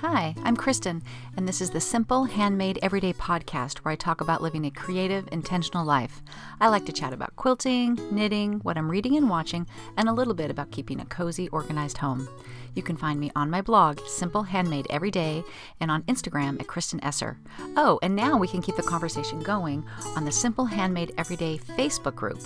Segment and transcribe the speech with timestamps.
[0.00, 1.02] Hi, I'm Kristen,
[1.36, 5.28] and this is the Simple Handmade Everyday podcast where I talk about living a creative,
[5.30, 6.22] intentional life.
[6.58, 9.66] I like to chat about quilting, knitting, what I'm reading and watching,
[9.98, 12.26] and a little bit about keeping a cozy, organized home.
[12.74, 15.44] You can find me on my blog, Simple Handmade Every Day,
[15.80, 17.38] and on Instagram at Kristen Esser.
[17.76, 19.84] Oh, and now we can keep the conversation going
[20.16, 22.40] on the Simple Handmade Everyday Facebook group.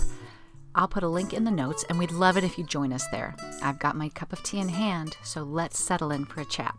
[0.75, 3.07] I'll put a link in the notes, and we'd love it if you join us
[3.11, 3.33] there.
[3.63, 6.75] I've got my cup of tea in hand, so let's settle in for a chat.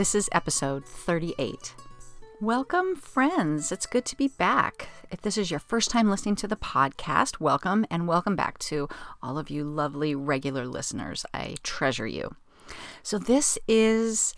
[0.00, 1.74] This is episode 38.
[2.40, 3.70] Welcome, friends.
[3.70, 4.88] It's good to be back.
[5.10, 8.88] If this is your first time listening to the podcast, welcome and welcome back to
[9.22, 11.26] all of you lovely regular listeners.
[11.34, 12.34] I treasure you.
[13.02, 14.34] So, this is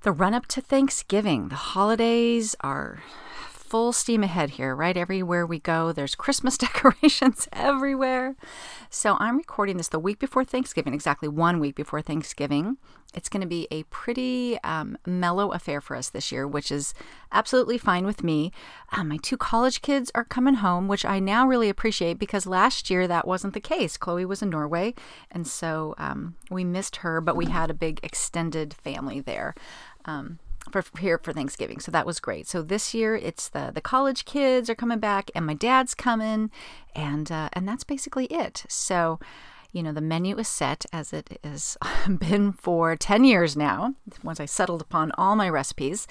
[0.00, 1.50] the run up to Thanksgiving.
[1.50, 3.02] The holidays are
[3.72, 4.98] full steam ahead here, right?
[4.98, 8.36] Everywhere we go, there's Christmas decorations everywhere.
[8.90, 12.76] So I'm recording this the week before Thanksgiving, exactly one week before Thanksgiving.
[13.14, 16.92] It's going to be a pretty um, mellow affair for us this year, which is
[17.32, 18.52] absolutely fine with me.
[18.92, 22.90] Um, my two college kids are coming home, which I now really appreciate because last
[22.90, 23.96] year that wasn't the case.
[23.96, 24.92] Chloe was in Norway,
[25.30, 29.54] and so um, we missed her, but we had a big extended family there.
[30.04, 30.40] Um,
[30.72, 31.80] for here for Thanksgiving.
[31.80, 32.46] So that was great.
[32.48, 36.50] So this year it's the the college kids are coming back and my dad's coming
[36.94, 38.64] and uh, and that's basically it.
[38.68, 39.20] So
[39.72, 41.76] you know the menu is set as it has
[42.18, 46.06] been for 10 years now once i settled upon all my recipes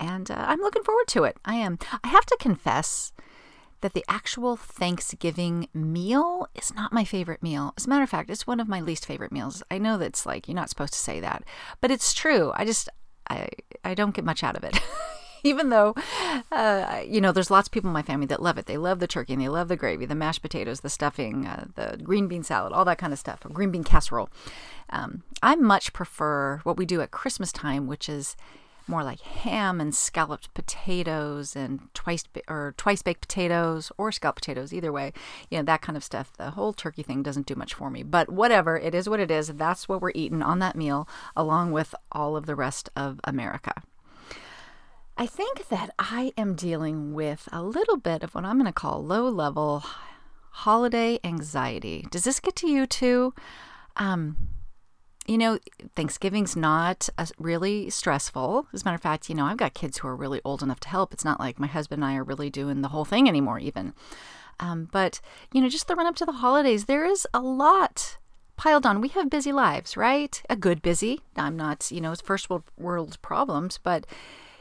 [0.00, 3.12] and uh, i'm looking forward to it i am i have to confess
[3.84, 7.74] that the actual Thanksgiving meal is not my favorite meal.
[7.76, 9.62] As a matter of fact, it's one of my least favorite meals.
[9.70, 11.44] I know that's like you're not supposed to say that,
[11.82, 12.50] but it's true.
[12.54, 12.88] I just
[13.28, 13.48] I
[13.84, 14.78] I don't get much out of it.
[15.46, 15.94] Even though,
[16.50, 18.64] uh, you know, there's lots of people in my family that love it.
[18.64, 21.66] They love the turkey and they love the gravy, the mashed potatoes, the stuffing, uh,
[21.74, 24.30] the green bean salad, all that kind of stuff, or green bean casserole.
[24.88, 28.36] Um, I much prefer what we do at Christmas time, which is
[28.86, 34.72] more like ham and scalloped potatoes and twice or twice baked potatoes or scalloped potatoes
[34.72, 35.12] either way
[35.50, 36.32] you know that kind of stuff.
[36.36, 39.30] The whole turkey thing doesn't do much for me but whatever it is what it
[39.30, 39.48] is.
[39.48, 43.82] That's what we're eating on that meal along with all of the rest of america.
[45.16, 48.72] I think that i am dealing with a little bit of what i'm going to
[48.72, 49.84] call low level
[50.54, 52.06] holiday anxiety.
[52.10, 53.34] Does this get to you too?
[53.96, 54.36] Um,
[55.26, 55.58] you know,
[55.94, 58.66] Thanksgiving's not a, really stressful.
[58.72, 60.80] As a matter of fact, you know, I've got kids who are really old enough
[60.80, 61.12] to help.
[61.12, 63.94] It's not like my husband and I are really doing the whole thing anymore, even.
[64.60, 65.20] Um, but,
[65.52, 68.18] you know, just the run up to the holidays, there is a lot
[68.56, 69.00] piled on.
[69.00, 70.40] We have busy lives, right?
[70.48, 71.20] A good busy.
[71.36, 74.06] I'm not, you know, it's first world, world problems, but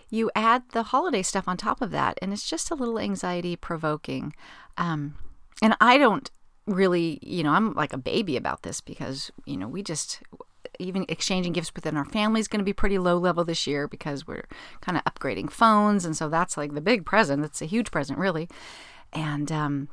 [0.09, 3.55] you add the holiday stuff on top of that, and it's just a little anxiety
[3.55, 4.33] provoking.
[4.77, 5.15] Um,
[5.61, 6.29] and I don't
[6.67, 10.21] really, you know, I'm like a baby about this because, you know, we just
[10.79, 13.87] even exchanging gifts within our family is going to be pretty low level this year
[13.87, 14.47] because we're
[14.81, 16.05] kind of upgrading phones.
[16.05, 17.41] And so that's like the big present.
[17.41, 18.49] That's a huge present, really.
[19.11, 19.89] And um,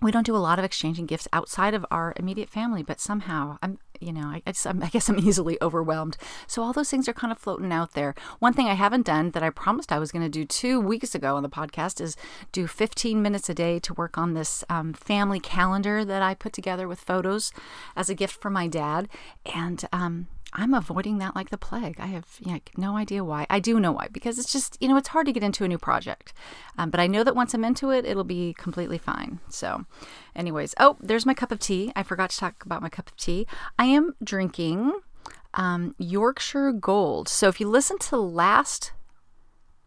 [0.00, 3.58] we don't do a lot of exchanging gifts outside of our immediate family, but somehow
[3.62, 6.16] I'm, you know, I, I, just, I guess I'm easily overwhelmed.
[6.46, 8.14] So all those things are kind of floating out there.
[8.38, 11.14] One thing I haven't done that I promised I was going to do two weeks
[11.14, 12.16] ago on the podcast is
[12.52, 16.52] do 15 minutes a day to work on this um, family calendar that I put
[16.52, 17.52] together with photos
[17.96, 19.08] as a gift for my dad.
[19.54, 21.96] And um, I'm avoiding that like the plague.
[21.98, 23.46] I have you know, no idea why.
[23.50, 25.68] I do know why because it's just you know it's hard to get into a
[25.68, 26.32] new project,
[26.76, 29.40] um, but I know that once I'm into it, it'll be completely fine.
[29.50, 29.84] So,
[30.34, 31.92] anyways, oh, there's my cup of tea.
[31.94, 33.46] I forgot to talk about my cup of tea.
[33.78, 34.92] I am drinking
[35.54, 37.28] um, Yorkshire Gold.
[37.28, 38.92] So if you listen to last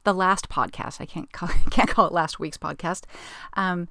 [0.04, 3.06] the last podcast, I can't call, can't call it last week's podcast.
[3.54, 3.88] Um,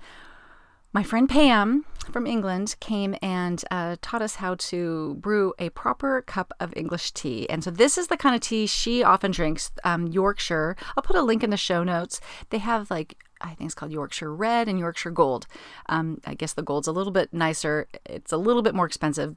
[0.93, 6.23] my friend Pam from England came and uh, taught us how to brew a proper
[6.23, 7.49] cup of English tea.
[7.49, 10.77] And so, this is the kind of tea she often drinks, um, Yorkshire.
[10.97, 12.21] I'll put a link in the show notes.
[12.51, 15.47] They have like I think it's called Yorkshire Red and Yorkshire Gold.
[15.89, 17.89] Um, I guess the gold's a little bit nicer.
[18.05, 19.37] It's a little bit more expensive,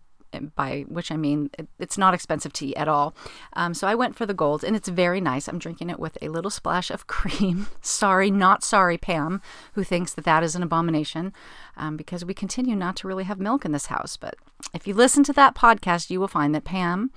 [0.56, 1.50] by which I mean
[1.80, 3.16] it's not expensive tea at all.
[3.54, 5.48] Um, so I went for the gold, and it's very nice.
[5.48, 7.68] I'm drinking it with a little splash of cream.
[7.82, 9.42] sorry, not sorry, Pam,
[9.74, 11.34] who thinks that that is an abomination,
[11.78, 14.18] um, because we continue not to really have milk in this house.
[14.18, 14.36] But
[14.74, 17.12] if you listen to that podcast, you will find that Pam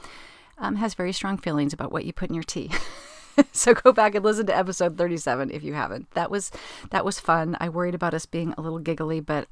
[0.58, 2.70] um, has very strong feelings about what you put in your tea.
[3.52, 6.10] so go back and listen to episode 37 if you haven't.
[6.12, 6.50] That was
[6.90, 7.56] that was fun.
[7.60, 9.48] I worried about us being a little giggly, but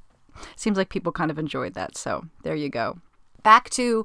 [0.56, 1.97] seems like people kind of enjoyed that.
[1.97, 2.99] So there you go
[3.44, 4.05] back to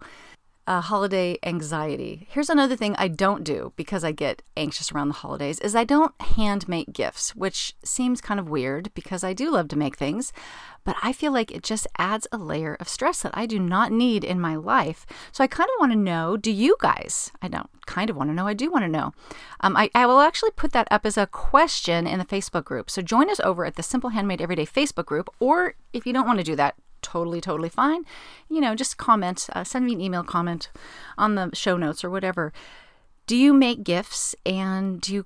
[0.70, 2.28] uh, holiday anxiety.
[2.30, 5.84] Here's another thing I don't do because I get anxious around the holidays is I
[5.84, 9.98] don't hand make gifts, which seems kind of weird because I do love to make
[9.98, 10.32] things,
[10.84, 13.92] but I feel like it just adds a layer of stress that I do not
[13.92, 15.08] need in my life.
[15.32, 17.32] So I kind of want to know, do you guys?
[17.42, 18.46] I don't kind of want to know.
[18.46, 19.12] I do want to know.
[19.62, 22.92] Um, I, I will actually put that up as a question in the Facebook group.
[22.92, 26.28] So join us over at the Simple Handmade Everyday Facebook group, or if you don't
[26.28, 28.06] want to do that, totally, totally fine.
[28.50, 30.70] You know, just comment, uh, send me an email comment
[31.18, 32.54] on the show notes or whatever.
[33.28, 35.26] Do you make gifts and do you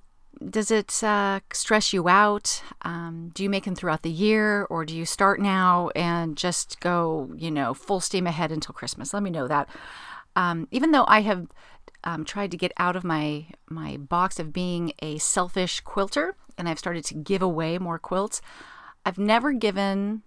[0.50, 2.62] does it uh, stress you out?
[2.82, 6.80] Um, do you make them throughout the year, or do you start now and just
[6.80, 9.14] go, you know, full steam ahead until Christmas?
[9.14, 9.68] Let me know that.
[10.36, 11.46] Um, even though I have
[12.02, 16.68] um, tried to get out of my my box of being a selfish quilter, and
[16.68, 18.40] I've started to give away more quilts,
[19.06, 20.22] I've never given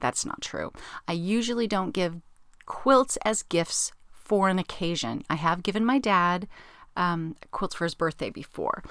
[0.00, 0.72] that's not true.
[1.08, 2.20] I usually don't give
[2.66, 5.22] quilts as gifts for an occasion.
[5.30, 6.48] I have given my dad
[6.96, 8.82] um, quilts for his birthday before,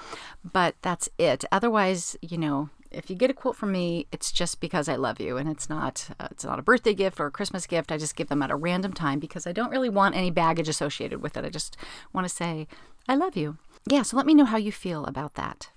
[0.44, 1.44] but that's it.
[1.50, 5.20] Otherwise, you know, if you get a quilt from me, it's just because I love
[5.20, 7.92] you, and it's not uh, it's not a birthday gift or a Christmas gift.
[7.92, 10.68] I just give them at a random time because I don't really want any baggage
[10.68, 11.44] associated with it.
[11.44, 11.76] I just
[12.12, 12.68] want to say
[13.08, 13.58] I love you.
[13.88, 15.70] Yeah, so let me know how you feel about that.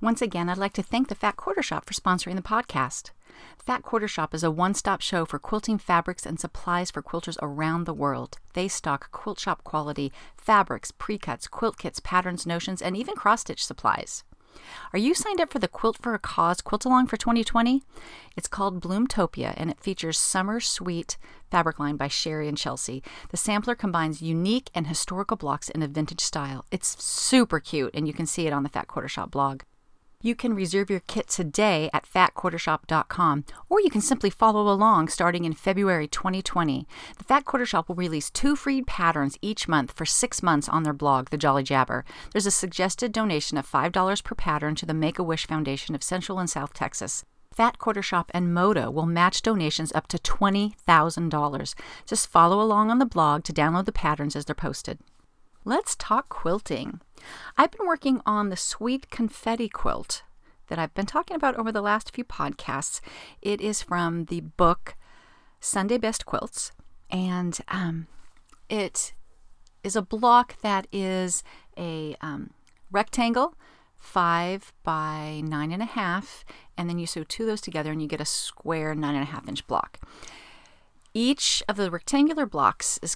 [0.00, 3.10] Once again, I'd like to thank the Fat Quarter Shop for sponsoring the podcast.
[3.58, 7.38] Fat Quarter Shop is a one stop show for quilting fabrics and supplies for quilters
[7.40, 8.38] around the world.
[8.52, 13.64] They stock quilt shop quality fabrics, pre-cuts, quilt kits, patterns, notions, and even cross stitch
[13.64, 14.24] supplies.
[14.92, 17.82] Are you signed up for the Quilt for a Cause quilt along for 2020?
[18.36, 21.16] It's called Bloomtopia and it features Summer Sweet
[21.50, 23.02] fabric line by Sherri and Chelsi.
[23.30, 26.64] The sampler combines unique and historical blocks in a vintage style.
[26.70, 29.62] It's super cute and you can see it on the Fat Quarter Shop blog.
[30.24, 35.44] You can reserve your kit today at fatquartershop.com, or you can simply follow along starting
[35.44, 36.88] in February 2020.
[37.18, 40.82] The Fat Quarter Shop will release two free patterns each month for six months on
[40.82, 42.06] their blog, The Jolly Jabber.
[42.32, 46.02] There's a suggested donation of $5 per pattern to the Make a Wish Foundation of
[46.02, 47.26] Central and South Texas.
[47.52, 51.74] Fat Quarter Shop and Moda will match donations up to $20,000.
[52.06, 55.00] Just follow along on the blog to download the patterns as they're posted.
[55.66, 57.00] Let's talk quilting.
[57.56, 60.22] I've been working on the Sweet Confetti quilt
[60.68, 63.00] that I've been talking about over the last few podcasts.
[63.40, 64.94] It is from the book
[65.60, 66.72] Sunday Best Quilts,
[67.10, 68.08] and um,
[68.68, 69.14] it
[69.82, 71.42] is a block that is
[71.78, 72.50] a um,
[72.90, 73.54] rectangle,
[73.96, 76.44] five by nine and a half,
[76.76, 79.22] and then you sew two of those together and you get a square nine and
[79.22, 79.98] a half inch block.
[81.16, 83.14] Each of the rectangular blocks is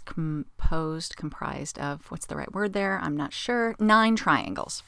[0.69, 2.99] composed, comprised of, what's the right word there?
[3.03, 4.82] I'm not sure, nine triangles.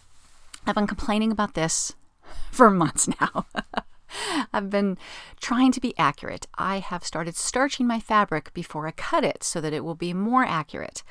[0.66, 1.94] I've been complaining about this
[2.50, 3.46] for months now.
[4.52, 4.98] I've been
[5.40, 6.46] trying to be accurate.
[6.58, 10.12] I have started starching my fabric before I cut it so that it will be
[10.12, 11.02] more accurate.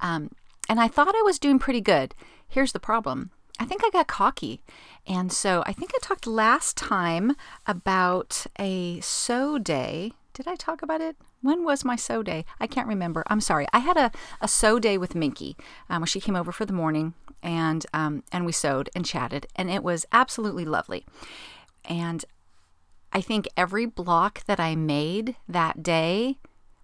[0.00, 0.30] Um,
[0.68, 2.14] and I thought I was doing pretty good.
[2.48, 3.30] Here's the problem
[3.60, 4.60] I think I got cocky.
[5.06, 7.36] And so I think I talked last time
[7.66, 10.12] about a sew day.
[10.34, 11.16] Did I talk about it?
[11.42, 12.44] When was my sew day?
[12.58, 13.22] I can't remember.
[13.28, 13.66] I'm sorry.
[13.72, 14.10] I had a,
[14.40, 15.56] a sew day with Minky
[15.88, 19.70] um, she came over for the morning and um, and we sewed and chatted, and
[19.70, 21.04] it was absolutely lovely.
[21.84, 22.24] And
[23.12, 26.38] I think every block that I made that day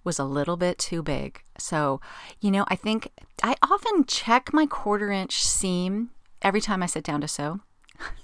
[0.04, 1.42] was a little bit too big.
[1.58, 2.00] So,
[2.40, 3.10] you know, I think
[3.42, 6.10] I often check my quarter inch seam
[6.40, 7.60] every time I sit down to sew.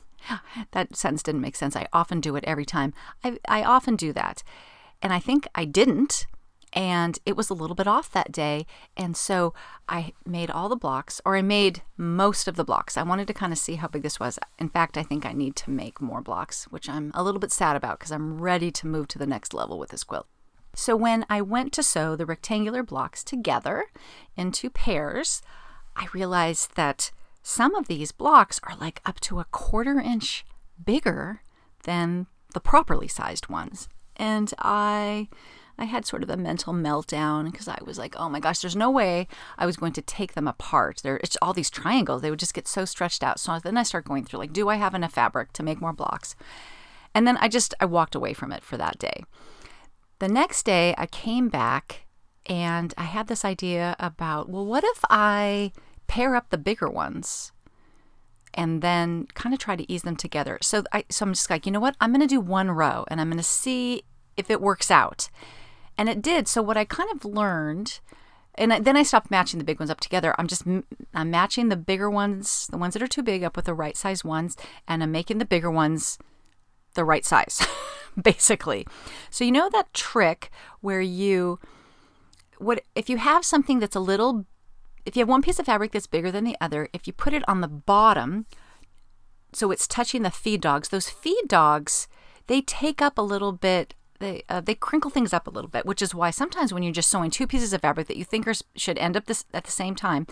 [0.72, 1.76] that sentence didn't make sense.
[1.76, 2.94] I often do it every time.
[3.22, 4.42] I, I often do that.
[5.00, 6.26] And I think I didn't.
[6.72, 8.66] And it was a little bit off that day.
[8.96, 9.54] And so
[9.88, 12.96] I made all the blocks, or I made most of the blocks.
[12.96, 14.38] I wanted to kind of see how big this was.
[14.58, 17.52] In fact, I think I need to make more blocks, which I'm a little bit
[17.52, 20.26] sad about because I'm ready to move to the next level with this quilt.
[20.74, 23.86] So when I went to sew the rectangular blocks together
[24.36, 25.40] into pairs,
[25.96, 27.10] I realized that
[27.42, 30.44] some of these blocks are like up to a quarter inch
[30.84, 31.42] bigger
[31.84, 35.28] than the properly sized ones and I
[35.78, 38.74] I had sort of a mental meltdown because I was like, oh my gosh, there's
[38.74, 41.00] no way I was going to take them apart.
[41.04, 43.38] There, it's all these triangles; they would just get so stretched out.
[43.38, 45.92] So then I start going through like, do I have enough fabric to make more
[45.92, 46.34] blocks?
[47.14, 49.24] And then I just I walked away from it for that day.
[50.18, 52.06] The next day, I came back
[52.46, 55.72] and I had this idea about, well, what if I
[56.08, 57.52] pair up the bigger ones
[58.58, 60.58] and then kind of try to ease them together.
[60.60, 61.94] So I so I'm just like, you know what?
[62.00, 64.02] I'm going to do one row and I'm going to see
[64.36, 65.30] if it works out.
[65.96, 66.48] And it did.
[66.48, 68.00] So what I kind of learned
[68.56, 70.34] and then I stopped matching the big ones up together.
[70.36, 70.64] I'm just
[71.14, 73.96] I'm matching the bigger ones, the ones that are too big up with the right
[73.96, 74.56] size ones
[74.88, 76.18] and I'm making the bigger ones
[76.94, 77.64] the right size
[78.20, 78.84] basically.
[79.30, 80.50] So you know that trick
[80.80, 81.60] where you
[82.58, 84.46] what if you have something that's a little
[85.04, 87.32] if you have one piece of fabric that's bigger than the other, if you put
[87.32, 88.46] it on the bottom
[89.52, 92.06] so it's touching the feed dogs, those feed dogs,
[92.48, 95.86] they take up a little bit they uh, they crinkle things up a little bit,
[95.86, 98.46] which is why sometimes when you're just sewing two pieces of fabric that you think
[98.46, 100.26] are, should end up this at the same time,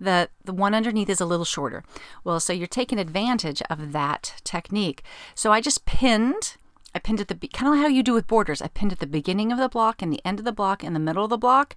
[0.00, 1.84] the the one underneath is a little shorter.
[2.24, 5.02] Well, so you're taking advantage of that technique.
[5.34, 6.56] So I just pinned.
[6.94, 8.62] I pinned at the kind of how you do with borders.
[8.62, 10.96] I pinned at the beginning of the block and the end of the block and
[10.96, 11.76] the middle of the block,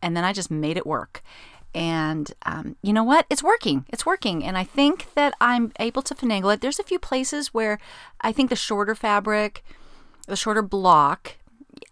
[0.00, 1.22] and then I just made it work.
[1.74, 3.26] And um, you know what?
[3.30, 3.86] It's working.
[3.88, 4.44] It's working.
[4.44, 6.60] And I think that I'm able to finagle it.
[6.60, 7.78] There's a few places where
[8.20, 9.64] I think the shorter fabric,
[10.26, 11.36] the shorter block,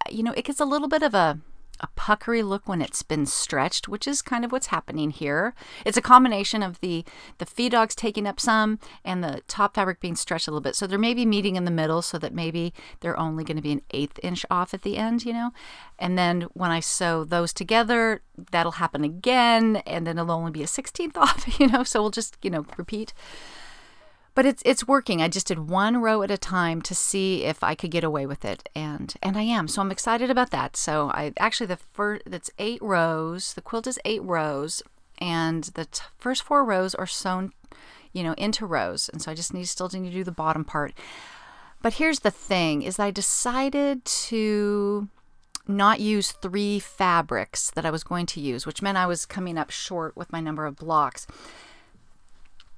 [0.09, 1.39] you know, it gets a little bit of a
[1.81, 5.53] a puckery look when it's been stretched, which is kind of what's happening here.
[5.85, 7.03] It's a combination of the
[7.39, 10.75] the feed dogs taking up some and the top fabric being stretched a little bit.
[10.75, 13.71] So they're maybe meeting in the middle so that maybe they're only going to be
[13.71, 15.51] an eighth inch off at the end, you know.
[15.99, 18.21] And then when I sew those together,
[18.51, 21.83] that'll happen again, and then it'll only be a sixteenth off, you know.
[21.83, 23.13] So we'll just you know repeat
[24.33, 25.21] but it's it's working.
[25.21, 28.25] I just did one row at a time to see if I could get away
[28.25, 29.67] with it, and and I am.
[29.67, 30.77] So I'm excited about that.
[30.77, 33.53] So I actually the first that's eight rows.
[33.53, 34.81] The quilt is eight rows,
[35.17, 37.51] and the t- first four rows are sewn,
[38.13, 39.09] you know, into rows.
[39.09, 40.93] And so I just need still need to do the bottom part.
[41.81, 45.09] But here's the thing: is I decided to
[45.67, 49.57] not use three fabrics that I was going to use, which meant I was coming
[49.57, 51.27] up short with my number of blocks.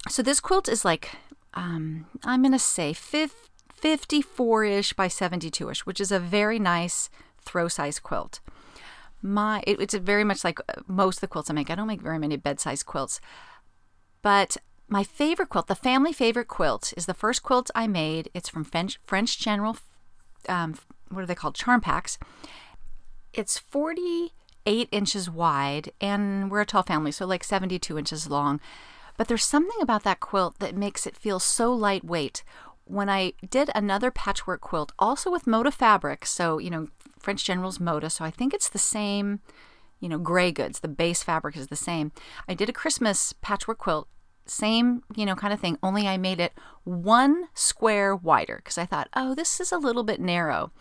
[0.10, 1.12] So this quilt is like
[1.54, 7.10] um, I'm going to say 54 ish by 72 ish, which is a very nice
[7.40, 8.40] throw size quilt.
[9.22, 11.70] My it, it's very much like uh, most of the quilts I make.
[11.70, 13.22] I don't make very many bed size quilts,
[14.22, 14.58] but
[14.90, 18.30] my favorite quilt, the family favorite quilt, is the first quilt I made.
[18.34, 19.78] It's from French, French General.
[20.50, 20.76] Um,
[21.10, 21.56] what are they called?
[21.56, 22.18] Charm packs.
[23.34, 28.60] It's 48 inches wide, and we're a tall family, so like 72 inches long.
[29.18, 32.44] But there's something about that quilt that makes it feel so lightweight.
[32.86, 36.88] When I did another patchwork quilt, also with Moda fabric, so, you know,
[37.20, 39.40] French General's Moda, so I think it's the same,
[40.00, 42.12] you know, gray goods, the base fabric is the same.
[42.48, 44.08] I did a Christmas patchwork quilt
[44.46, 46.54] same, you know, kind of thing, only I made it
[46.84, 50.72] one square wider because I thought, oh, this is a little bit narrow.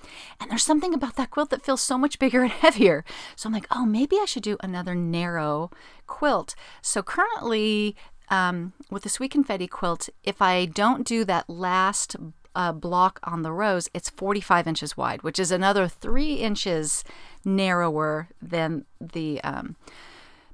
[0.41, 3.05] And there's something about that quilt that feels so much bigger and heavier.
[3.37, 5.71] So I'm like, oh, maybe I should do another narrow
[6.07, 6.55] quilt.
[6.81, 7.97] So currently,
[8.33, 12.17] um, with the sweet confetti quilt, if I don't do that last
[12.55, 17.05] uh, block on the rows, it's 45 inches wide, which is another three inches
[17.45, 19.77] narrower than the um,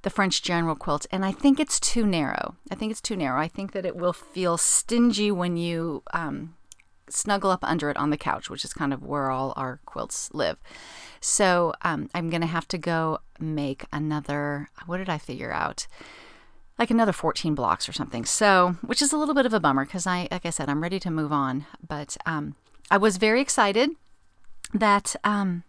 [0.03, 1.07] the French General quilt.
[1.13, 2.57] And I think it's too narrow.
[2.71, 3.41] I think it's too narrow.
[3.41, 6.57] I think that it will feel stingy when you um,
[7.09, 10.33] snuggle up under it on the couch, which is kind of where all our quilts
[10.33, 10.57] live.
[11.21, 14.69] So um, I'm going to have to go make another.
[14.87, 15.87] What did I figure out?
[16.79, 18.25] Like another 14 blocks or something.
[18.25, 20.83] So, which is a little bit of a bummer because I, like I said, I'm
[20.83, 21.67] ready to move on.
[21.87, 22.55] But um,
[22.91, 23.91] I was very excited
[24.73, 25.65] that um,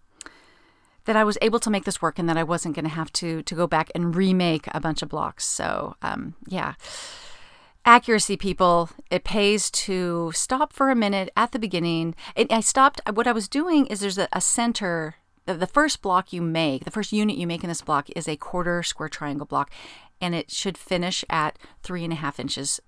[1.06, 3.12] that I was able to make this work and that I wasn't going to have
[3.14, 5.46] to to go back and remake a bunch of blocks.
[5.46, 6.76] So, um, yeah.
[7.86, 12.14] Accuracy, people, it pays to stop for a minute at the beginning.
[12.36, 13.02] And I stopped.
[13.12, 16.92] What I was doing is there's a, a center the first block you make, the
[16.92, 19.72] first unit you make in this block is a quarter square triangle block
[20.22, 22.80] and it should finish at three and a half inches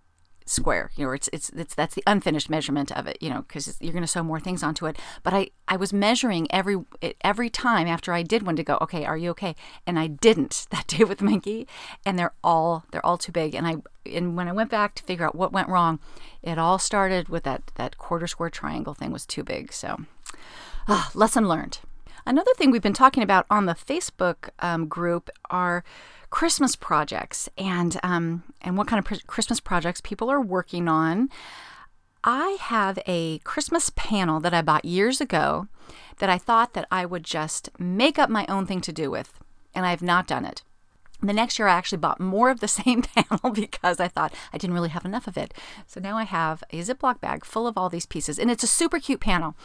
[0.45, 0.91] square.
[0.95, 3.93] You know it's it's, it's that's the unfinished measurement of it you know because you're
[3.93, 4.97] going to sew more things onto it.
[5.23, 6.77] But i i was measuring every
[7.21, 9.55] every time after i did one to go okay are you okay?
[9.87, 11.67] And i didn't that day with minky
[12.05, 13.55] and they're all they're all too big.
[13.55, 15.99] And i and when i went back to figure out what went wrong
[16.41, 19.71] it all started with that that quarter square triangle thing was too big.
[19.71, 19.97] So
[20.87, 21.79] ah, lesson learned
[22.25, 25.83] another thing we've been talking about on the facebook um, group are
[26.31, 31.29] Christmas projects and um, and what kind of pr- Christmas projects people are working on.
[32.23, 35.67] I have a Christmas panel that I bought years ago
[36.19, 39.39] that I thought that I would just make up my own thing to do with,
[39.75, 40.63] and I have not done it.
[41.19, 44.57] The next year, I actually bought more of the same panel because I thought I
[44.57, 45.53] didn't really have enough of it.
[45.85, 48.67] So now I have a Ziploc bag full of all these pieces, and it's a
[48.67, 49.55] super cute panel.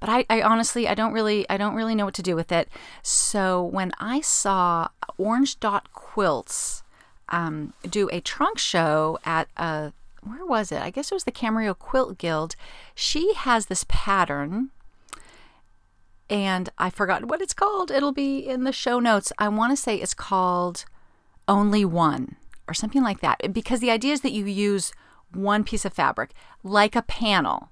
[0.00, 2.50] But I, I honestly, I don't really, I don't really know what to do with
[2.50, 2.68] it.
[3.02, 4.88] So when I saw
[5.18, 6.82] Orange Dot Quilts
[7.28, 9.92] um, do a trunk show at a
[10.22, 10.82] where was it?
[10.82, 12.54] I guess it was the Camarillo Quilt Guild.
[12.94, 14.70] She has this pattern
[16.28, 17.90] and I forgot what it's called.
[17.90, 19.32] It'll be in the show notes.
[19.38, 20.84] I want to say it's called
[21.48, 22.36] only one
[22.68, 23.52] or something like that.
[23.52, 24.92] Because the idea is that you use
[25.32, 26.30] one piece of fabric,
[26.62, 27.70] like a panel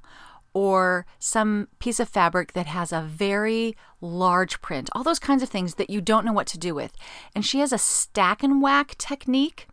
[0.58, 5.48] or some piece of fabric that has a very large print, all those kinds of
[5.48, 6.90] things that you don't know what to do with.
[7.32, 9.68] And she has a stack and whack technique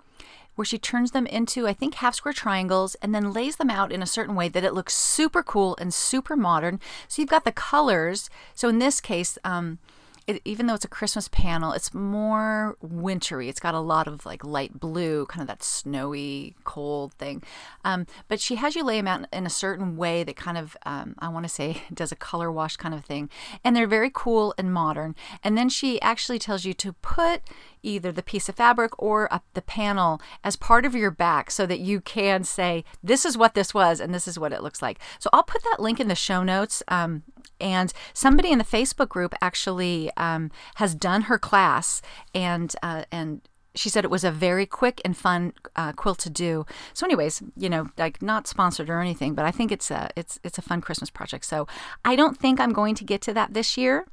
[0.53, 3.91] where she turns them into, I think, half square triangles and then lays them out
[3.91, 6.79] in a certain way that it looks super cool and super modern.
[7.07, 8.29] So you've got the colors.
[8.53, 9.79] So in this case, um,
[10.27, 13.47] it, even though it's a Christmas panel, it's more wintry.
[13.47, 17.43] It's got a lot of like light blue, kind of that snowy, cold thing.
[17.83, 20.75] Um, but she has you lay them out in a certain way that kind of,
[20.83, 23.29] um, I want to say, does a color wash kind of thing.
[23.63, 25.15] And they're very cool and modern.
[25.43, 27.41] And then she actually tells you to put
[27.85, 31.65] either the piece of fabric or a, the panel as part of your back so
[31.65, 34.81] that you can say, this is what this was and this is what it looks
[34.81, 34.99] like.
[35.19, 36.83] So I'll put that link in the show notes.
[36.87, 37.23] Um,
[37.59, 42.01] and somebody in the Facebook group actually um, has done her class
[42.33, 43.41] and uh, and
[43.75, 46.65] she said it was a very quick and fun uh, quilt to do.
[46.93, 50.39] So, anyways, you know, like not sponsored or anything, but I think it's a it's
[50.43, 51.45] it's a fun Christmas project.
[51.45, 51.67] So,
[52.03, 54.05] I don't think I'm going to get to that this year,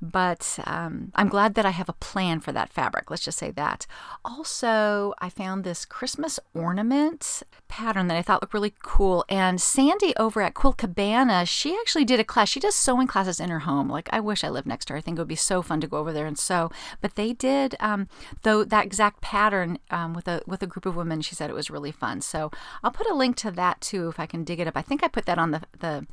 [0.00, 3.10] but um, I'm glad that I have a plan for that fabric.
[3.10, 3.86] Let's just say that.
[4.24, 9.24] Also, I found this Christmas ornament pattern that I thought looked really cool.
[9.28, 12.48] And Sandy over at Quilt Cabana, she actually did a class.
[12.48, 13.88] She does sewing classes in her home.
[13.88, 14.98] Like I wish I lived next to her.
[14.98, 16.70] I think it would be so fun to go over there and sew.
[17.00, 18.08] But they did um,
[18.42, 21.22] though that exact pattern um, with a with a group of women.
[21.22, 22.20] She said it was really fun.
[22.20, 22.50] So
[22.82, 24.76] I'll put a link to that too if I can dig it up.
[24.76, 26.06] I think I put that on the the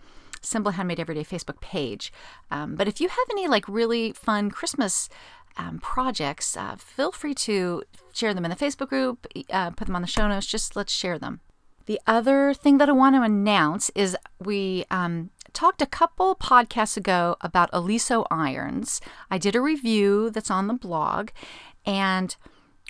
[0.43, 2.11] Simple Handmade Everyday Facebook page.
[2.51, 5.09] Um, but if you have any like really fun Christmas
[5.57, 7.83] um, projects, uh, feel free to
[8.13, 10.47] share them in the Facebook group, uh, put them on the show notes.
[10.47, 11.41] Just let's share them.
[11.85, 16.95] The other thing that I want to announce is we um, talked a couple podcasts
[16.95, 19.01] ago about Oliso irons.
[19.29, 21.29] I did a review that's on the blog,
[21.85, 22.35] and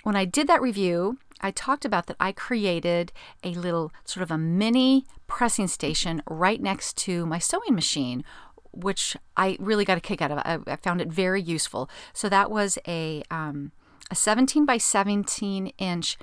[0.04, 3.12] when I did that review, I talked about that I created
[3.44, 8.24] a little sort of a mini pressing station right next to my sewing machine,
[8.72, 10.38] which I really got a kick out of.
[10.38, 11.90] I, I found it very useful.
[12.14, 13.72] So that was a um,
[14.10, 16.16] a 17 by 17 inch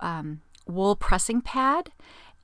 [0.00, 1.90] um, wool pressing pad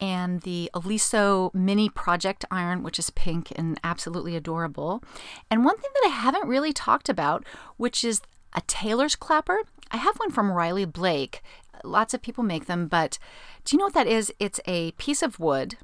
[0.01, 5.05] and the Oliso mini project iron, which is pink and absolutely adorable.
[5.51, 7.45] And one thing that I haven't really talked about,
[7.77, 8.23] which is
[8.55, 9.61] a tailor's clapper.
[9.91, 11.43] I have one from Riley Blake
[11.85, 13.19] lots of people make them, but
[13.65, 14.33] do you know what that is?
[14.39, 15.77] It's a piece of wood.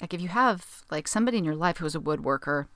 [0.00, 2.66] Like if you have like somebody in your life who's a woodworker,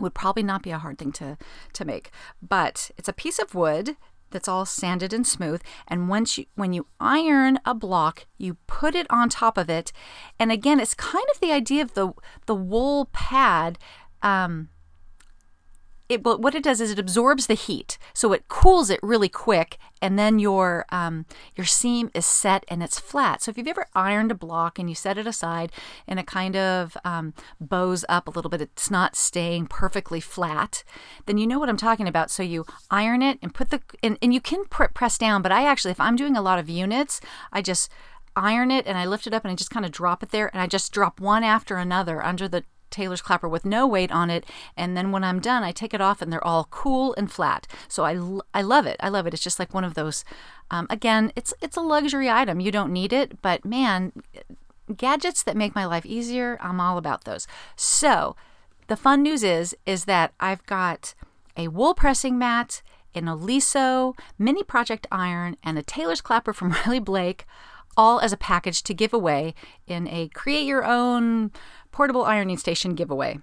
[0.00, 1.36] would probably not be a hard thing to
[1.72, 2.10] to make.
[2.42, 3.96] But it's a piece of wood
[4.30, 8.96] that's all sanded and smooth and once you when you iron a block you put
[8.96, 9.92] it on top of it
[10.40, 12.12] and again it's kind of the idea of the
[12.46, 13.78] the wool pad
[14.22, 14.70] um,
[16.08, 19.78] it what it does is it absorbs the heat, so it cools it really quick,
[20.04, 21.24] and then your um,
[21.56, 23.40] your seam is set and it's flat.
[23.40, 25.72] So if you've ever ironed a block and you set it aside
[26.06, 30.84] and it kind of um, bows up a little bit, it's not staying perfectly flat,
[31.24, 32.30] then you know what I'm talking about.
[32.30, 35.52] So you iron it and put the and, and you can pr- press down, but
[35.52, 37.90] I actually if I'm doing a lot of units, I just
[38.36, 40.50] iron it and I lift it up and I just kind of drop it there
[40.52, 42.64] and I just drop one after another under the
[42.94, 44.46] tailor's clapper with no weight on it.
[44.76, 47.66] And then when I'm done, I take it off and they're all cool and flat.
[47.88, 48.96] So I, I love it.
[49.00, 49.34] I love it.
[49.34, 50.24] It's just like one of those.
[50.70, 52.60] Um, again, it's it's a luxury item.
[52.60, 54.12] You don't need it, but man,
[54.96, 57.46] gadgets that make my life easier, I'm all about those.
[57.76, 58.36] So
[58.86, 61.14] the fun news is is that I've got
[61.56, 62.82] a wool pressing mat,
[63.14, 67.46] an Oliso mini project iron, and a tailor's clapper from Riley Blake
[67.96, 69.54] all as a package to give away
[69.86, 71.52] in a create your own
[71.94, 73.38] portable ironing station giveaway.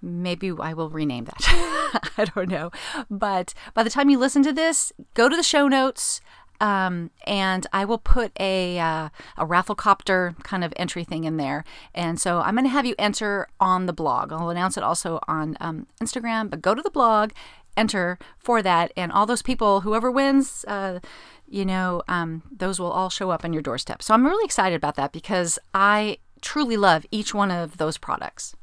[0.00, 1.42] Maybe I will rename that.
[2.16, 2.70] I don't know.
[3.10, 6.22] But by the time you listen to this, go to the show notes.
[6.62, 11.62] Um, and I will put a uh, a rafflecopter kind of entry thing in there.
[11.94, 14.32] And so I'm going to have you enter on the blog.
[14.32, 16.48] I'll announce it also on um, Instagram.
[16.48, 17.32] But go to the blog,
[17.76, 20.64] enter for that, and all those people, whoever wins.
[20.66, 21.00] Uh,
[21.46, 24.02] you know, um, those will all show up on your doorstep.
[24.02, 28.54] So I'm really excited about that because I truly love each one of those products.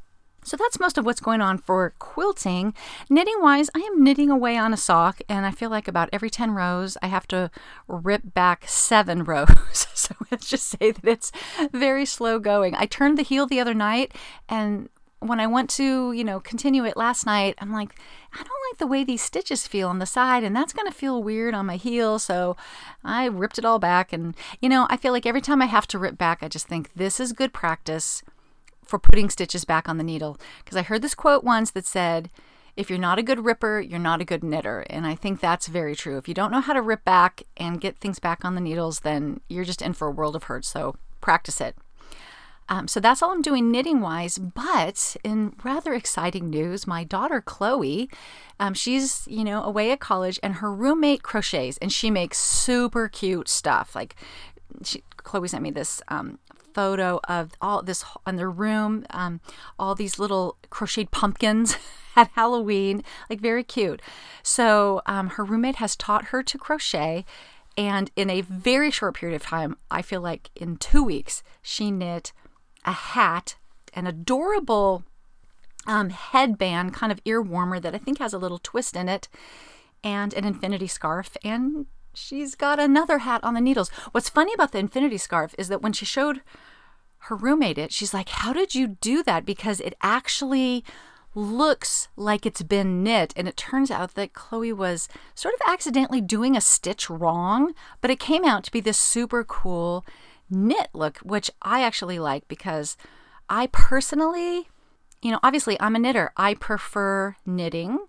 [0.45, 2.75] So that's most of what's going on for quilting.
[3.09, 6.29] Knitting wise, I am knitting away on a sock, and I feel like about every
[6.29, 7.49] 10 rows, I have to
[7.88, 9.49] rip back seven rows.
[9.95, 11.31] so let's just say that it's
[11.71, 12.75] very slow going.
[12.75, 14.13] I turned the heel the other night,
[14.47, 17.99] and when I went to, you know, continue it last night, I'm like,
[18.38, 20.98] I don't like the way these stitches feel on the side, and that's going to
[20.98, 22.19] feel weird on my heel.
[22.19, 22.58] So
[23.04, 24.12] I ripped it all back.
[24.12, 26.67] And, you know, I feel like every time I have to rip back, I just
[26.67, 28.24] think this is good practice
[28.84, 30.38] for putting stitches back on the needle.
[30.63, 32.30] Because I heard this quote once that said,
[32.76, 34.82] if you're not a good ripper, you're not a good knitter.
[34.89, 36.17] And I think that's very true.
[36.17, 39.00] If you don't know how to rip back and get things back on the needles,
[39.00, 40.65] then you're just in for a world of hurt.
[40.65, 41.78] So practice it.
[42.67, 44.38] Um, so that's all I'm doing knitting wise.
[44.38, 48.10] But in rather exciting news, my daughter Chloe,
[48.60, 53.08] um, she's you know away at college, and her roommate crochets, and she makes super
[53.08, 53.95] cute stuff.
[53.95, 54.15] Like
[54.84, 56.39] she, Chloe sent me this um,
[56.73, 59.39] photo of all this in their room, um,
[59.80, 61.78] all these little crocheted pumpkins
[62.15, 64.01] at Halloween, like very cute.
[64.43, 67.25] So um, her roommate has taught her to crochet.
[67.78, 71.91] And in a very short period of time, I feel like in two weeks, she
[71.91, 72.32] knit
[72.86, 73.56] a hat,
[73.93, 75.04] an adorable
[75.88, 79.28] um, headband, kind of ear warmer that I think has a little twist in it,
[80.04, 81.36] and an infinity scarf.
[81.43, 83.89] And she's got another hat on the needles.
[84.12, 86.41] What's funny about the infinity scarf is that when she showed
[87.19, 89.45] her roommate it, she's like, How did you do that?
[89.45, 90.84] Because it actually
[91.34, 93.34] looks like it's been knit.
[93.36, 98.10] And it turns out that Chloe was sort of accidentally doing a stitch wrong, but
[98.10, 100.06] it came out to be this super cool
[100.49, 102.97] knit look, which I actually like because
[103.49, 104.69] I personally,
[105.21, 106.31] you know, obviously I'm a knitter.
[106.38, 107.99] I prefer knitting.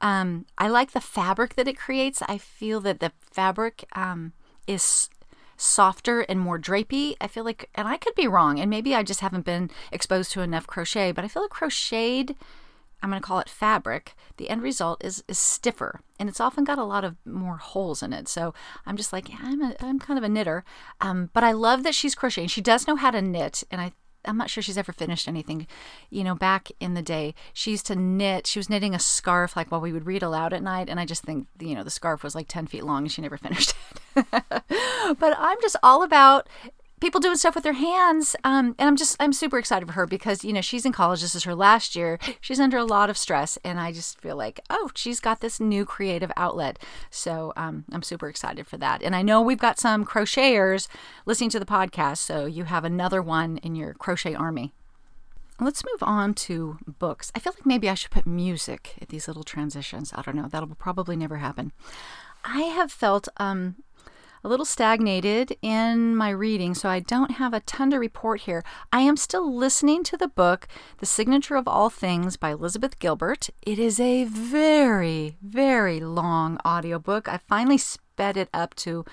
[0.00, 2.22] Um, I like the fabric that it creates.
[2.28, 4.32] I feel that the fabric um,
[4.66, 5.08] is
[5.56, 7.14] softer and more drapey.
[7.20, 10.32] I feel like, and I could be wrong, and maybe I just haven't been exposed
[10.32, 12.34] to enough crochet, but I feel like crocheted,
[13.02, 16.62] I'm going to call it fabric, the end result is, is stiffer and it's often
[16.62, 18.28] got a lot of more holes in it.
[18.28, 18.54] So
[18.86, 20.64] I'm just like, I'm, a, I'm kind of a knitter.
[21.00, 22.48] Um, but I love that she's crocheting.
[22.48, 23.92] She does know how to knit, and I
[24.24, 25.66] I'm not sure she's ever finished anything.
[26.10, 28.46] You know, back in the day, she used to knit.
[28.46, 31.04] She was knitting a scarf like while we would read aloud at night, and I
[31.04, 33.74] just think you know the scarf was like ten feet long, and she never finished
[34.14, 34.26] it.
[34.30, 36.48] but I'm just all about
[37.02, 38.36] people doing stuff with their hands.
[38.44, 41.20] Um, and I'm just, I'm super excited for her because, you know, she's in college.
[41.20, 42.18] This is her last year.
[42.40, 43.58] She's under a lot of stress.
[43.64, 46.78] And I just feel like, oh, she's got this new creative outlet.
[47.10, 49.02] So um, I'm super excited for that.
[49.02, 50.86] And I know we've got some crocheters
[51.26, 52.18] listening to the podcast.
[52.18, 54.72] So you have another one in your crochet army.
[55.60, 57.30] Let's move on to books.
[57.34, 60.12] I feel like maybe I should put music at these little transitions.
[60.14, 60.48] I don't know.
[60.48, 61.72] That'll probably never happen.
[62.44, 63.76] I have felt um,
[64.44, 68.64] a little stagnated in my reading, so I don't have a ton to report here.
[68.92, 70.66] I am still listening to the book,
[70.98, 73.50] The Signature of All Things by Elizabeth Gilbert.
[73.62, 77.28] It is a very, very long audiobook.
[77.28, 79.04] I finally sped it up to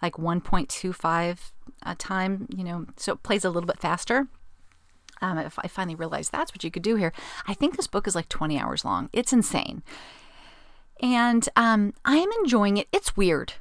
[0.00, 1.38] like 1.25
[1.82, 4.28] a time, you know, so it plays a little bit faster.
[5.22, 7.12] Um, I finally realized that's what you could do here.
[7.46, 9.10] I think this book is like 20 hours long.
[9.12, 9.82] It's insane.
[11.02, 12.88] And um, I'm enjoying it.
[12.92, 13.54] It's weird.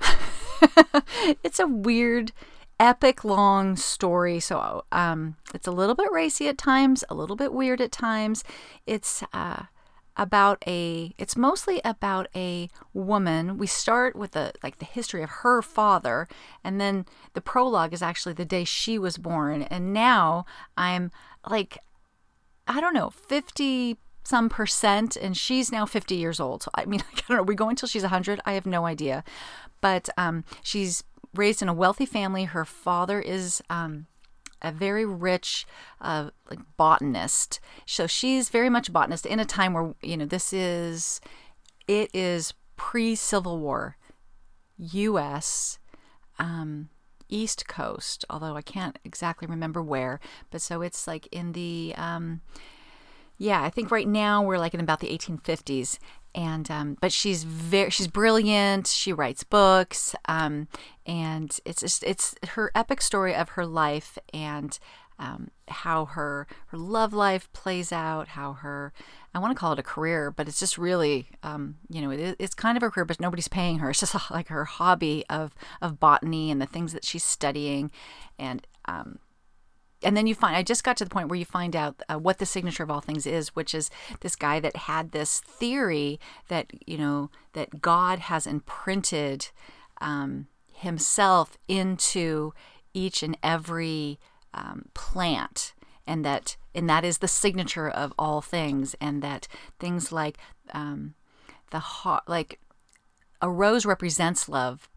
[1.44, 2.32] it's a weird,
[2.80, 4.40] epic long story.
[4.40, 8.44] So um, it's a little bit racy at times, a little bit weird at times.
[8.86, 9.64] It's uh,
[10.16, 11.14] about a.
[11.18, 13.58] It's mostly about a woman.
[13.58, 16.28] We start with the like the history of her father,
[16.64, 19.64] and then the prologue is actually the day she was born.
[19.64, 20.46] And now
[20.78, 21.12] I'm
[21.50, 21.78] like,
[22.68, 23.98] I don't know, fifty
[24.30, 27.70] some percent and she's now 50 years old i mean i don't know we go
[27.70, 29.24] until she's 100 i have no idea
[29.82, 32.46] but um, she's raised in a wealthy family.
[32.46, 34.08] Her father is um,
[34.62, 35.66] a very rich
[36.02, 37.60] uh, like botanist.
[37.86, 41.22] So she's very much a botanist in a time where you know this is
[41.88, 43.98] it is pre Civil War,
[44.78, 45.80] U.S.
[46.38, 46.90] Um,
[47.28, 50.20] East Coast, although I can't exactly remember where.
[50.50, 52.42] But so it's like in the um,
[53.40, 55.98] yeah, I think right now we're like in about the 1850s,
[56.36, 58.86] and um, but she's very she's brilliant.
[58.88, 60.68] She writes books, um,
[61.06, 64.78] and it's just it's her epic story of her life and
[65.20, 68.92] um, how her her love life plays out, how her
[69.34, 72.36] I want to call it a career, but it's just really um, you know it,
[72.40, 73.90] it's kind of a career, but nobody's paying her.
[73.90, 77.90] It's just like her hobby of of botany and the things that she's studying,
[78.38, 79.20] and um,
[80.04, 82.18] and then you find i just got to the point where you find out uh,
[82.18, 83.90] what the signature of all things is which is
[84.22, 89.50] this guy that had this theory that you know that god has imprinted
[90.02, 92.54] um, himself into
[92.94, 94.20] each and every
[94.54, 95.74] um, plant
[96.08, 99.48] and that and that is the signature of all things and that
[99.80, 100.38] things like
[100.74, 101.14] um,
[101.72, 102.60] the heart like
[103.42, 104.90] a rose represents love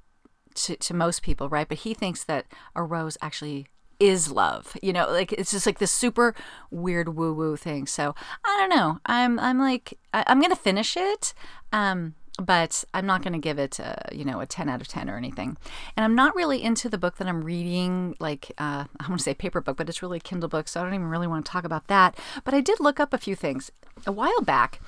[0.55, 1.69] to, to most people right?
[1.69, 3.67] But he thinks that a rose actually
[4.03, 4.77] is love.
[4.83, 6.35] You know, like it's just like this super
[6.71, 7.87] weird woo woo thing.
[7.87, 8.99] So I don't know.
[9.07, 11.33] I'm I'm like I, am gonna finish it.
[11.73, 14.89] Um, but I'm not going to give it, a, you know, a 10 out of
[14.89, 15.59] 10 or anything.
[15.97, 19.23] And I'm not really into the book that I'm reading, like, uh, I want to
[19.23, 21.45] say paper book, but it's really a Kindle book, so I don't even really want
[21.45, 22.17] to talk about that.
[22.43, 23.71] But I did look up a few things.
[24.07, 24.81] A while back,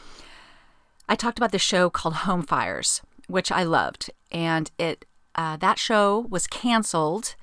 [1.07, 4.11] I talked about the show called Home Fires, which I loved.
[4.33, 7.35] And it uh, that show was canceled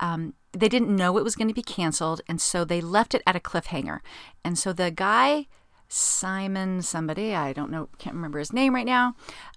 [0.00, 3.22] um, they didn't know it was going to be canceled, and so they left it
[3.26, 4.00] at a cliffhanger.
[4.44, 5.46] And so the guy,
[5.88, 9.14] Simon, somebody, I don't know, can't remember his name right now,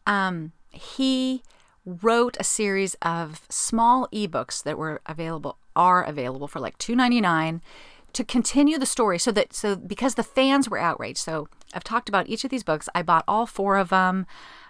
[0.07, 1.43] um, he
[1.85, 7.61] wrote a series of small ebooks that were available, are available for like $2.99
[8.13, 11.17] to continue the story so that so because the fans were outraged.
[11.17, 12.87] So i've talked about each of these books.
[12.95, 14.25] I bought all four of them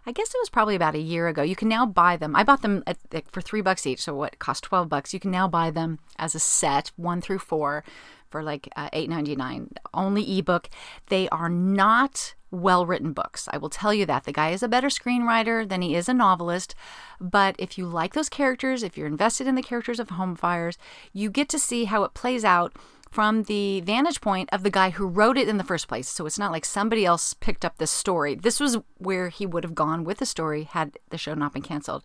[0.05, 1.41] i guess it was probably about a year ago.
[1.41, 2.35] You can now buy them.
[2.35, 2.97] I bought them at,
[3.31, 5.13] for three bucks each so what cost 12 bucks.
[5.13, 7.83] You can now buy them as a set one through four
[8.29, 10.69] for like uh, 8.99 only ebook.
[11.07, 13.47] They are not well written books.
[13.51, 14.23] I will tell you that.
[14.23, 16.73] The guy is a better screenwriter than he is a novelist.
[17.19, 20.77] But if you like those characters, if you're invested in the characters of Home Fires,
[21.13, 22.75] you get to see how it plays out
[23.11, 26.09] from the vantage point of the guy who wrote it in the first place.
[26.09, 28.35] So it's not like somebody else picked up this story.
[28.35, 31.61] This was where he would have gone with the story had the show not been
[31.61, 32.03] canceled.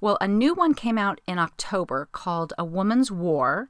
[0.00, 3.68] Well, a new one came out in October called A Woman's War.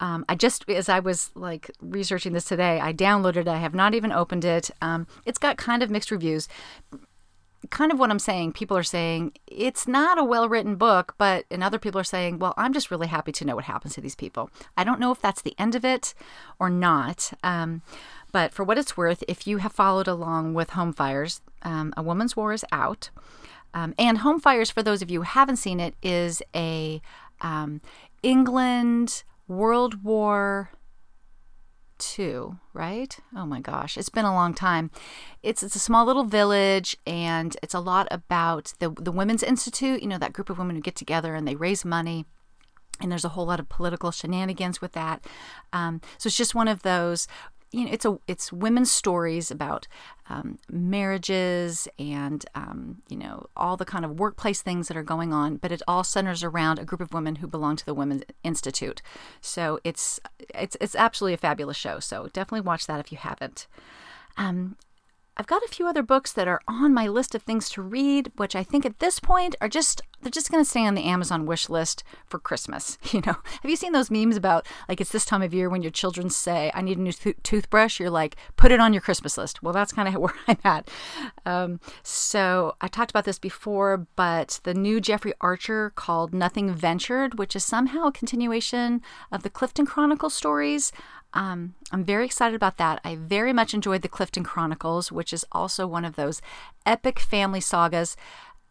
[0.00, 3.48] Um, I just, as I was like researching this today, I downloaded it.
[3.48, 4.70] I have not even opened it.
[4.80, 6.48] Um, it's got kind of mixed reviews
[7.68, 8.52] kind of what I'm saying.
[8.52, 12.38] People are saying it's not a well written book, but and other people are saying,
[12.38, 14.50] well, I'm just really happy to know what happens to these people.
[14.76, 16.14] I don't know if that's the end of it
[16.58, 17.32] or not.
[17.42, 17.82] Um,
[18.32, 22.02] but for what it's worth, if you have followed along with Home Fires, um, A
[22.02, 23.10] Woman's War is out.
[23.74, 27.02] Um, and Home Fires, for those of you who haven't seen it, is a
[27.40, 27.80] um,
[28.22, 30.70] England World War
[31.98, 33.18] two, right?
[33.36, 34.92] Oh my gosh, it's been a long time.
[35.42, 40.02] It's it's a small little village, and it's a lot about the the Women's Institute.
[40.02, 42.26] You know that group of women who get together and they raise money.
[43.02, 45.24] And there's a whole lot of political shenanigans with that.
[45.72, 47.26] Um, so it's just one of those
[47.72, 49.86] you know, it's a it's women's stories about
[50.28, 55.32] um, marriages and um, you know all the kind of workplace things that are going
[55.32, 58.24] on, but it all centers around a group of women who belong to the Women's
[58.42, 59.02] Institute.
[59.40, 60.18] So it's
[60.52, 62.00] it's it's absolutely a fabulous show.
[62.00, 63.66] So definitely watch that if you haven't.
[64.36, 64.76] Um,
[65.40, 68.30] I've got a few other books that are on my list of things to read,
[68.36, 71.04] which I think at this point are just they're just going to stay on the
[71.06, 72.98] Amazon wish list for Christmas.
[73.12, 75.80] You know, have you seen those memes about like it's this time of year when
[75.80, 77.98] your children say, "I need a new th- toothbrush"?
[77.98, 79.62] You're like, put it on your Christmas list.
[79.62, 80.90] Well, that's kind of where I'm at.
[81.46, 87.38] Um, so I talked about this before, but the new Jeffrey Archer called Nothing Ventured,
[87.38, 89.00] which is somehow a continuation
[89.32, 90.92] of the Clifton Chronicle stories.
[91.32, 93.00] Um, I'm very excited about that.
[93.04, 96.42] I very much enjoyed the Clifton Chronicles, which is also one of those
[96.84, 98.16] epic family sagas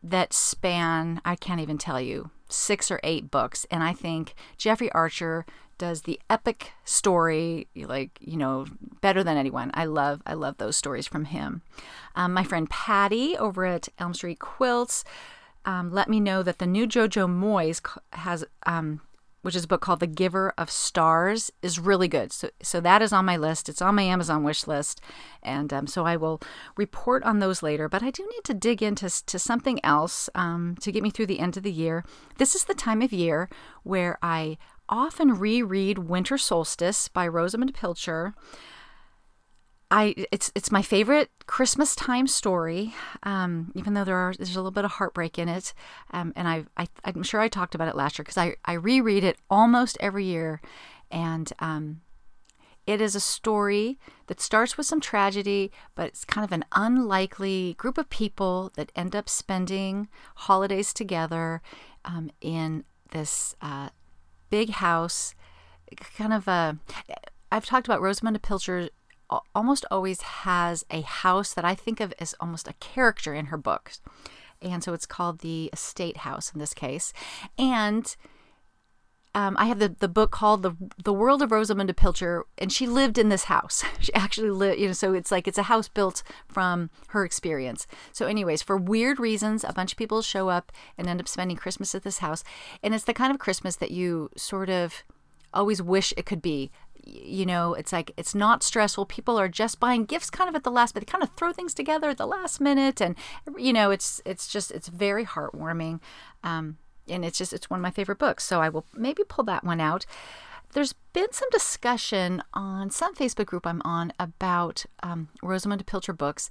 [0.04, 3.66] that span, I can't even tell you, six or eight books.
[3.72, 5.46] And I think Jeffrey Archer
[5.80, 8.66] does the epic story like you know
[9.02, 11.62] better than anyone i love i love those stories from him
[12.16, 15.04] um, my friend patty over at elm street quilts
[15.66, 19.00] um, let me know that the new jojo moyes has um,
[19.42, 22.32] which is a book called The Giver of Stars, is really good.
[22.32, 23.70] So, so that is on my list.
[23.70, 25.02] It's on my Amazon wish list,
[25.42, 26.42] and um, so I will
[26.76, 27.90] report on those later.
[27.90, 31.28] But I do need to dig into to something else um, to get me through
[31.28, 32.04] the end of the year.
[32.38, 33.50] This is the time of year
[33.84, 34.58] where I
[34.90, 38.34] often reread Winter Solstice by Rosamunde Pilcher.
[39.92, 44.60] I it's it's my favorite Christmas time story, um, even though there are there's a
[44.60, 45.74] little bit of heartbreak in it,
[46.12, 48.74] um, and I, I am sure I talked about it last year because I I
[48.74, 50.62] reread it almost every year,
[51.10, 52.02] and um,
[52.86, 53.98] it is a story
[54.28, 58.92] that starts with some tragedy, but it's kind of an unlikely group of people that
[58.96, 61.64] end up spending holidays together
[62.06, 63.90] um, in this uh,
[64.52, 65.34] big house,
[66.16, 66.78] kind of a.
[67.52, 68.90] I've talked about Rosamunde Pilcher
[69.54, 73.58] almost always has a house that I think of as almost a character in her
[73.58, 74.02] books.
[74.62, 77.14] And so it's called the Estate House in this case.
[77.58, 78.16] And
[79.36, 82.88] um, I have the, the book called the the World of Rosamunde Pilcher, and she
[82.88, 83.84] lived in this house.
[84.00, 84.94] She actually lived, you know.
[84.94, 87.86] So it's like it's a house built from her experience.
[88.12, 91.58] So, anyways, for weird reasons, a bunch of people show up and end up spending
[91.58, 92.44] Christmas at this house,
[92.82, 95.04] and it's the kind of Christmas that you sort of
[95.54, 96.72] always wish it could be
[97.12, 99.06] you know, it's like it's not stressful.
[99.06, 101.52] People are just buying gifts kind of at the last, but they kind of throw
[101.52, 103.16] things together at the last minute, and
[103.58, 106.00] you know, it's it's just it's very heartwarming,
[106.44, 108.44] um, and it's just it's one of my favorite books.
[108.44, 110.06] So I will maybe pull that one out.
[110.74, 116.50] There's been some discussion on some Facebook group I'm on about um, Rosamunde Pilcher books,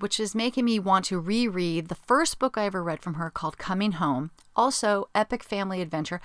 [0.00, 3.30] which is making me want to reread the first book I ever read from her
[3.30, 4.30] called Coming Home.
[4.56, 6.20] Also, epic family adventure.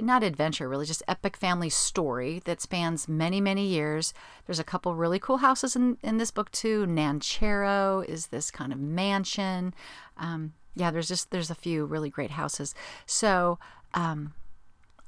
[0.00, 4.14] Not adventure, really, just epic family story that spans many, many years.
[4.46, 6.86] There's a couple really cool houses in, in this book, too.
[6.86, 9.74] Nancherrow is this kind of mansion.
[10.16, 12.74] Um, yeah, there's just there's a few really great houses.
[13.06, 13.58] So,
[13.94, 14.34] um,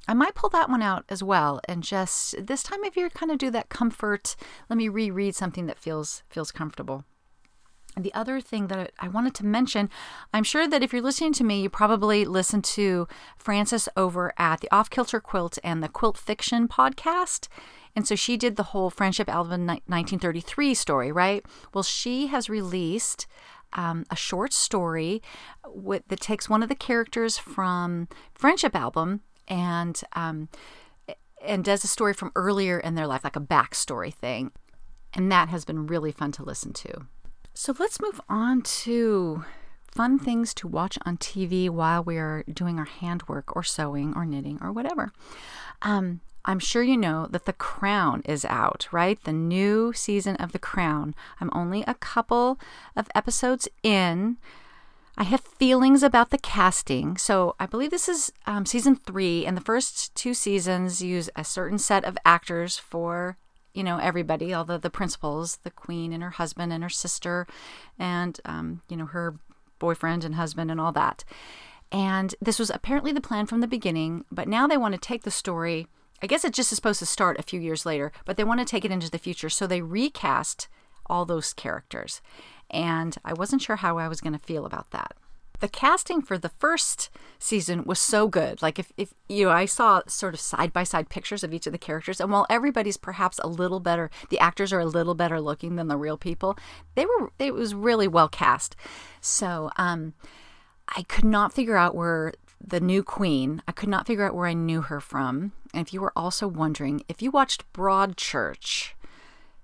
[0.07, 3.31] I might pull that one out as well and just this time of year kind
[3.31, 4.35] of do that comfort.
[4.67, 7.05] Let me reread something that feels feels comfortable.
[7.97, 9.89] The other thing that I wanted to mention,
[10.33, 14.61] I'm sure that if you're listening to me, you probably listen to Frances over at
[14.61, 17.47] the Off Kilter Quilt and the Quilt Fiction podcast.
[17.95, 21.43] And so she did the whole Friendship Album 1933 story, right?
[21.73, 23.27] Well, she has released
[23.73, 25.21] um, a short story
[25.67, 30.49] with, that takes one of the characters from Friendship Album and um,
[31.41, 34.51] and does a story from earlier in their life, like a backstory thing.
[35.13, 37.07] And that has been really fun to listen to.
[37.59, 39.43] So let's move on to
[39.91, 44.25] fun things to watch on TV while we are doing our handwork or sewing or
[44.25, 45.11] knitting or whatever.
[45.81, 49.21] Um, I'm sure you know that The Crown is out, right?
[49.21, 51.13] The new season of The Crown.
[51.41, 52.57] I'm only a couple
[52.95, 54.37] of episodes in.
[55.17, 57.17] I have feelings about the casting.
[57.17, 61.43] So I believe this is um, season three, and the first two seasons use a
[61.43, 63.37] certain set of actors for
[63.79, 67.47] you know everybody, all the the principals, the queen and her husband and her sister,
[67.97, 69.35] and um, you know her
[69.79, 71.23] boyfriend and husband and all that.
[71.91, 75.23] And this was apparently the plan from the beginning, but now they want to take
[75.23, 75.87] the story.
[76.21, 78.59] I guess it just is supposed to start a few years later, but they want
[78.59, 79.49] to take it into the future.
[79.49, 80.67] So they recast
[81.07, 82.21] all those characters
[82.69, 85.15] and I wasn't sure how I was going to feel about that.
[85.59, 88.61] The casting for the first season was so good.
[88.61, 91.67] Like if, if you know, I saw sort of side by side pictures of each
[91.67, 95.15] of the characters, and while everybody's perhaps a little better, the actors are a little
[95.15, 96.57] better looking than the real people.
[96.95, 98.75] They were it was really well cast.
[99.21, 100.13] So um,
[100.87, 102.33] I could not figure out where
[102.65, 103.61] the new queen.
[103.67, 105.53] I could not figure out where I knew her from.
[105.73, 108.91] And if you were also wondering, if you watched Broadchurch,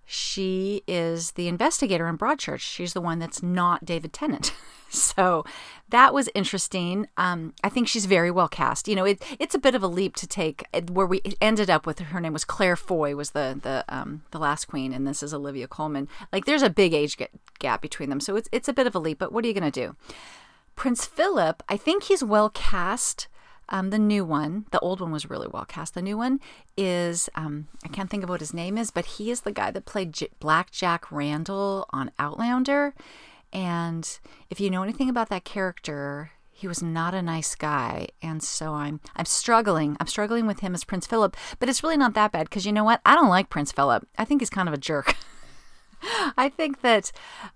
[0.05, 2.59] she is the investigator in Broadchurch.
[2.59, 4.53] She's the one that's not David Tennant.
[4.89, 5.43] so
[5.89, 7.07] that was interesting.
[7.17, 8.87] Um, I think she's very well cast.
[8.87, 11.87] You know, it, it's a bit of a leap to take where we ended up
[11.87, 15.23] with her name was Claire Foy was the the um, the last queen, and this
[15.23, 16.07] is Olivia Colman.
[16.31, 17.17] Like there's a big age
[17.59, 19.19] gap between them, so it's it's a bit of a leap.
[19.19, 19.95] But what are you going to do?
[20.75, 23.27] Prince Philip, I think he's well cast.
[23.69, 25.93] Um, the new one, the old one was really well cast.
[25.95, 26.39] The new one
[26.77, 29.71] is, um, I can't think of what his name is, but he is the guy
[29.71, 32.93] that played J- Black Jack Randall on Outlander.
[33.51, 38.41] And if you know anything about that character, he was not a nice guy and
[38.41, 42.13] so i'm i'm struggling i'm struggling with him as prince philip but it's really not
[42.13, 44.69] that bad because you know what i don't like prince philip i think he's kind
[44.69, 45.17] of a jerk
[46.37, 47.11] I think that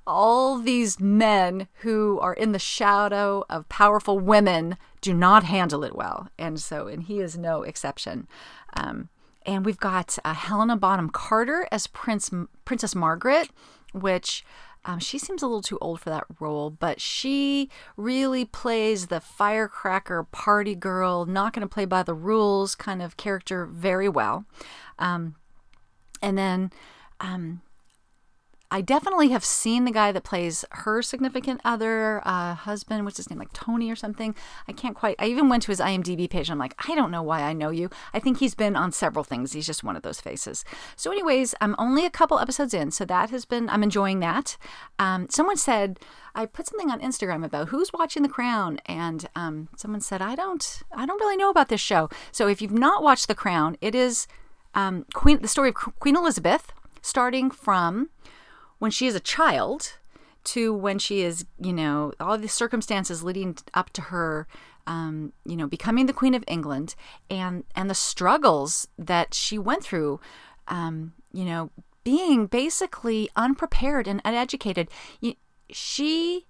[0.06, 5.96] all these men who are in the shadow of powerful women do not handle it
[5.96, 6.30] well.
[6.38, 8.28] And so, and he is no exception.
[8.74, 9.10] Um,
[9.46, 12.30] and we've got uh, Helena Bonham Carter as Prince
[12.66, 13.50] Princess Margaret,
[13.94, 14.44] which
[14.86, 19.20] um, she seems a little too old for that role, but she really plays the
[19.20, 24.46] firecracker party girl, not going to play by the rules kind of character very well.
[24.98, 25.36] Um,
[26.22, 26.72] and then
[27.20, 27.62] um,
[28.72, 33.30] I definitely have seen the guy that plays her significant other, uh, husband, what's his
[33.30, 34.36] name, like Tony or something.
[34.68, 35.16] I can't quite.
[35.18, 36.52] I even went to his IMDb page.
[36.52, 37.90] I'm like, I don't know why I know you.
[38.14, 39.54] I think he's been on several things.
[39.54, 40.64] He's just one of those faces.
[40.96, 43.70] So, anyways, I'm only a couple episodes in, so that has been.
[43.70, 44.56] I'm enjoying that.
[45.00, 46.00] Um, someone said
[46.36, 50.36] I put something on Instagram about who's watching The Crown, and um, someone said I
[50.36, 50.84] don't.
[50.96, 52.08] I don't really know about this show.
[52.32, 54.28] So, if you've not watched The Crown, it is
[54.76, 55.42] um, Queen.
[55.42, 58.10] The story of Queen Elizabeth, starting from
[58.80, 59.98] when she is a child
[60.46, 64.48] to when she is, you know, all the circumstances leading up to her,
[64.88, 66.96] um, you know, becoming the Queen of England
[67.30, 70.20] and and the struggles that she went through,
[70.68, 71.70] um, you know,
[72.04, 74.90] being basically unprepared and uneducated.
[75.70, 76.48] She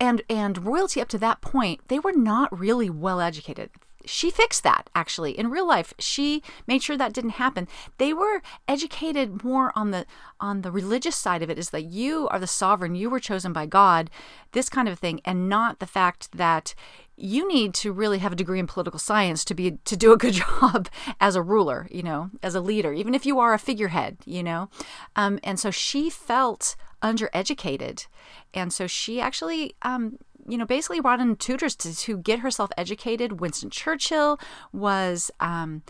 [0.00, 3.70] and and royalty up to that point, they were not really well educated
[4.06, 5.94] she fixed that actually in real life.
[5.98, 7.68] She made sure that didn't happen.
[7.98, 10.06] They were educated more on the
[10.40, 13.52] on the religious side of it is that you are the sovereign you were chosen
[13.52, 14.10] by god
[14.52, 16.74] this kind of thing and not the fact that
[17.16, 20.16] you need to really have a degree in political science to be to do a
[20.18, 20.88] good job
[21.20, 24.42] as a ruler you know as a leader even if you are a figurehead you
[24.42, 24.68] know?
[25.16, 28.06] Um, and so she felt undereducated.
[28.52, 32.70] And so she actually um, you know, basically brought in tutors to, to get herself
[32.76, 33.40] educated.
[33.40, 34.38] Winston Churchill
[34.72, 35.82] was um,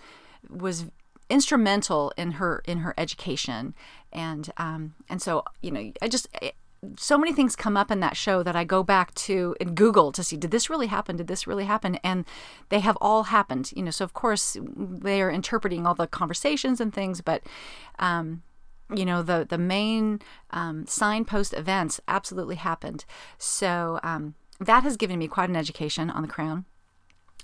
[0.49, 0.87] was
[1.31, 3.75] instrumental in her in her education,
[4.13, 6.29] and um, and so you know, I just.
[6.41, 6.55] It,
[6.99, 10.13] so many things come up in that show that I go back to and Google
[10.13, 11.17] to see did this really happen?
[11.17, 11.95] Did this really happen?
[12.05, 12.27] And
[12.69, 13.91] they have all happened, you know.
[13.91, 17.43] So of course they are interpreting all the conversations and things, but
[17.99, 18.43] um,
[18.95, 20.21] you know the the main
[20.51, 23.05] um, signpost events absolutely happened.
[23.39, 26.65] So um, that has given me quite an education on the crown.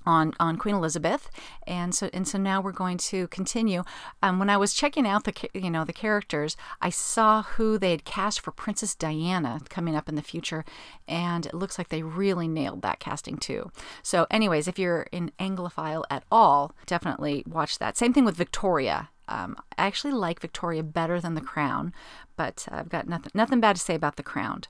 [0.07, 1.31] on on Queen Elizabeth,
[1.67, 3.83] and so and so now we're going to continue.
[4.23, 7.91] Um, when I was checking out the you know the characters, I saw who they
[7.91, 10.65] had cast for Princess Diana coming up in the future,
[11.07, 13.71] and it looks like they really nailed that casting too.
[14.03, 17.97] So, anyways, if you're an Anglophile at all, definitely watch that.
[17.99, 19.11] Same thing with Victoria.
[19.29, 21.93] Um, I actually like Victoria better than The Crown,
[22.37, 24.63] but I've got nothing nothing bad to say about The Crown.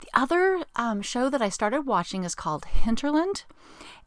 [0.00, 3.44] The other um, show that I started watching is called Hinterland,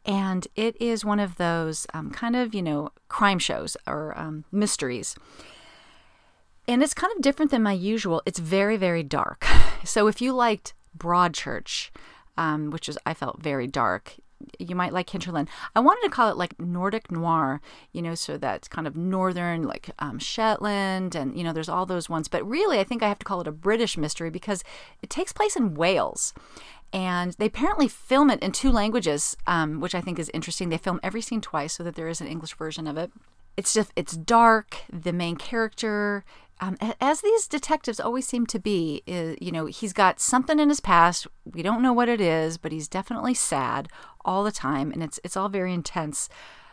[0.04, 4.44] and it is one of those um, kind of, you know, crime shows or um,
[4.52, 5.16] mysteries.
[6.66, 8.22] And it's kind of different than my usual.
[8.24, 9.46] It's very, very dark.
[9.86, 11.90] So if you liked Broadchurch,
[12.38, 14.14] um, which is I felt very dark,
[14.58, 15.48] you might like Hinterland.
[15.74, 17.60] I wanted to call it like Nordic noir,
[17.92, 21.86] you know, so that's kind of northern, like um, Shetland, and you know, there's all
[21.86, 22.28] those ones.
[22.28, 24.62] But really, I think I have to call it a British mystery because
[25.02, 26.32] it takes place in Wales.
[26.92, 30.68] And they apparently film it in two languages, um, which I think is interesting.
[30.68, 33.10] They film every scene twice so that there is an English version of it.
[33.56, 34.76] It's just, it's dark.
[34.92, 36.24] The main character
[36.60, 40.68] um, as these detectives always seem to be, is, you know, he's got something in
[40.68, 41.26] his past.
[41.44, 43.88] We don't know what it is, but he's definitely sad
[44.24, 46.28] all the time, and it's it's all very intense.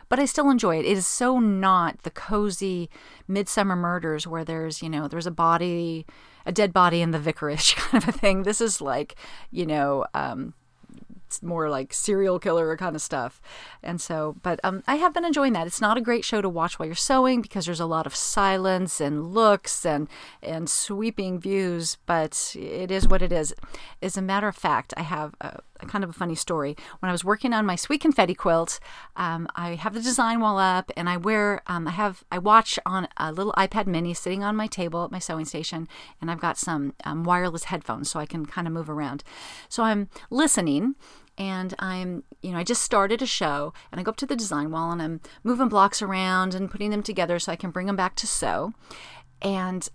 [0.08, 0.84] But I still enjoy it.
[0.84, 2.90] It is so not the cozy
[3.28, 6.04] Midsomer Murders where there's, you know, there's a body,
[6.44, 8.42] a dead body in the vicarage kind of a thing.
[8.42, 9.16] This is like,
[9.50, 10.52] you know, um,
[11.40, 13.40] more like serial killer kind of stuff.
[13.80, 15.68] And so, but um, I have been enjoying that.
[15.68, 18.16] It's not a great show to watch while you're sewing because there's a lot of
[18.16, 20.08] silence and looks and
[20.42, 21.96] and sweeping views.
[22.06, 23.54] But it is what it is.
[24.02, 26.76] As a matter of fact, I have a, a kind of a funny story.
[26.98, 28.80] When I was working on my sweet confetti quilt,
[29.16, 32.78] um, I have the design wall up, and I wear um, I have I watch
[32.84, 35.88] on a little iPad Mini sitting on my table at my sewing station,
[36.20, 39.24] and I've got some um, wireless headphones so I can kind of move around.
[39.68, 40.94] So I'm listening
[41.42, 44.36] and I'm, you know, I just started a show and I go up to the
[44.36, 47.88] design wall and I'm moving blocks around and putting them together so I can bring
[47.88, 48.72] them back to sew.
[49.40, 49.88] And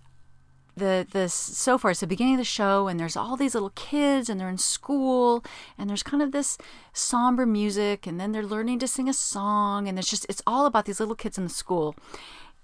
[0.76, 3.72] the the so far it's the beginning of the show and there's all these little
[3.74, 5.42] kids and they're in school
[5.76, 6.58] and there's kind of this
[6.92, 10.66] somber music and then they're learning to sing a song and it's just it's all
[10.66, 11.96] about these little kids in the school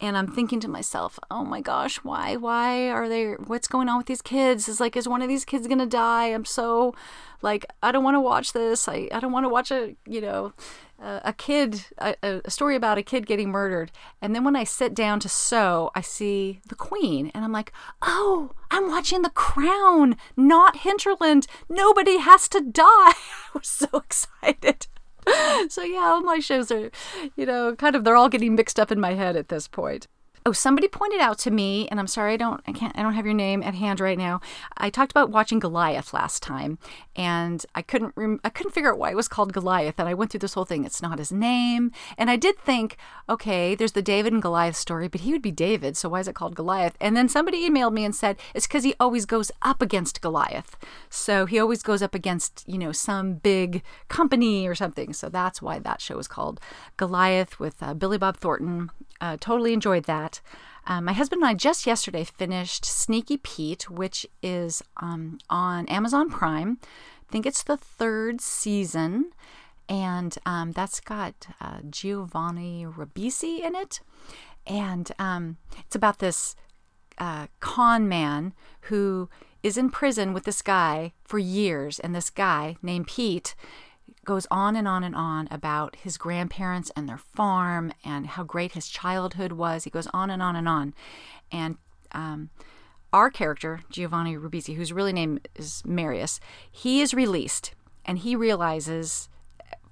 [0.00, 2.36] and I'm thinking to myself, oh my gosh, why?
[2.36, 3.32] Why are they?
[3.32, 4.68] What's going on with these kids?
[4.68, 6.26] Is like, is one of these kids gonna die?
[6.26, 6.94] I'm so,
[7.42, 8.88] like, I don't want to watch this.
[8.88, 10.52] I, I don't want to watch a, you know,
[11.00, 13.92] a, a kid, a, a story about a kid getting murdered.
[14.20, 17.72] And then when I sit down to sew, I see the Queen, and I'm like,
[18.02, 21.46] oh, I'm watching The Crown, not Hinterland.
[21.68, 22.82] Nobody has to die.
[22.84, 23.14] I
[23.54, 24.86] was so excited.
[25.68, 26.90] so yeah, all my shows are,
[27.36, 30.06] you know, kind of they're all getting mixed up in my head at this point.
[30.46, 33.14] Oh, somebody pointed out to me, and I'm sorry I don't I can't I don't
[33.14, 34.42] have your name at hand right now.
[34.76, 36.78] I talked about watching Goliath last time,
[37.16, 40.12] and I couldn't rem- I couldn't figure out why it was called Goliath, and I
[40.12, 40.84] went through this whole thing.
[40.84, 45.08] It's not his name, and I did think, okay, there's the David and Goliath story,
[45.08, 46.94] but he would be David, so why is it called Goliath?
[47.00, 50.76] And then somebody emailed me and said it's because he always goes up against Goliath,
[51.08, 55.14] so he always goes up against you know some big company or something.
[55.14, 56.60] So that's why that show is called
[56.98, 58.90] Goliath with uh, Billy Bob Thornton
[59.20, 60.40] uh, totally enjoyed that.
[60.86, 66.30] Um, my husband and I just yesterday finished Sneaky Pete, which is um, on Amazon
[66.30, 66.78] Prime.
[66.82, 69.30] I think it's the third season,
[69.88, 74.00] and um, that's got uh, Giovanni Ribisi in it.
[74.66, 76.54] And um, it's about this
[77.18, 78.52] uh, con man
[78.82, 79.28] who
[79.62, 83.54] is in prison with this guy for years, and this guy named Pete
[84.24, 88.72] goes on and on and on about his grandparents and their farm and how great
[88.72, 89.84] his childhood was.
[89.84, 90.94] He goes on and on and on.
[91.50, 91.76] And
[92.12, 92.50] um,
[93.12, 99.28] our character, Giovanni Ribisi, whose really name is Marius, he is released and he realizes,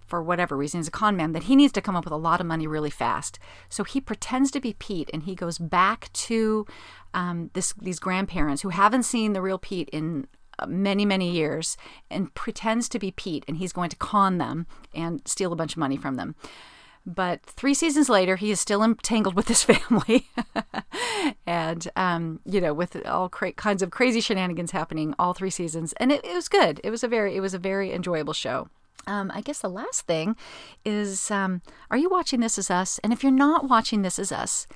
[0.07, 2.17] for whatever reason, he's a con man, that he needs to come up with a
[2.17, 3.39] lot of money really fast.
[3.69, 6.67] So he pretends to be Pete and he goes back to
[7.15, 10.27] um, this, these grandparents who haven't seen the real Pete in
[10.69, 11.77] many, many years
[12.11, 15.73] and pretends to be Pete and he's going to con them and steal a bunch
[15.73, 16.35] of money from them.
[17.05, 20.29] But three seasons later, he is still entangled with his family,
[21.47, 25.93] and um, you know, with all cra- kinds of crazy shenanigans happening all three seasons.
[25.95, 26.81] And it, it, was good.
[26.85, 28.69] It was a very, it was a very enjoyable show.
[29.07, 30.37] Um, I guess the last thing
[30.85, 31.61] is, um,
[31.91, 33.01] are you watching This Is Us?
[33.03, 34.69] And if you're not watching This Is Us,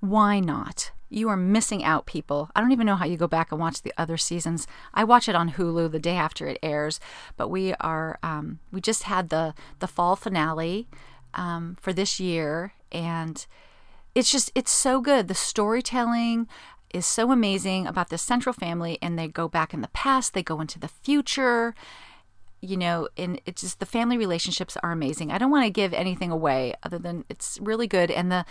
[0.00, 0.90] why not?
[1.10, 2.48] You are missing out, people.
[2.54, 4.66] I don't even know how you go back and watch the other seasons.
[4.94, 7.00] I watch it on Hulu the day after it airs,
[7.36, 10.88] but we are um, we just had the the fall finale
[11.34, 13.44] um, for this year, and
[14.14, 15.28] it's just it's so good.
[15.28, 16.48] The storytelling
[16.94, 20.42] is so amazing about the central family, and they go back in the past, they
[20.42, 21.74] go into the future.
[22.62, 25.32] you know, and it's just the family relationships are amazing.
[25.32, 28.10] I don't want to give anything away other than it's really good.
[28.10, 28.44] And the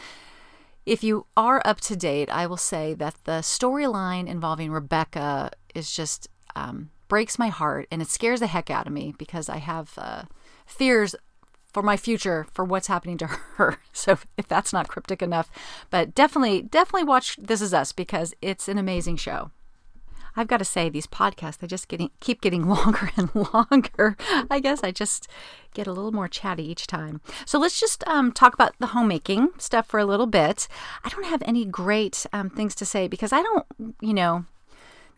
[0.86, 5.92] if you are up to date, I will say that the storyline involving Rebecca is
[5.92, 9.58] just um, breaks my heart and it scares the heck out of me because I
[9.58, 10.24] have uh,
[10.66, 11.16] fears
[11.72, 13.28] for my future for what's happening to
[13.58, 13.78] her.
[13.92, 15.52] So if that's not cryptic enough,
[15.90, 19.52] but definitely, definitely watch This Is Us because it's an amazing show.
[20.36, 24.18] I've got to say, these podcasts, they just getting keep getting longer and longer.
[24.50, 25.28] I guess I just
[25.74, 27.22] get a little more chatty each time.
[27.46, 30.68] So let's just um, talk about the homemaking stuff for a little bit.
[31.04, 33.66] I don't have any great um, things to say because I don't,
[34.02, 34.46] you know,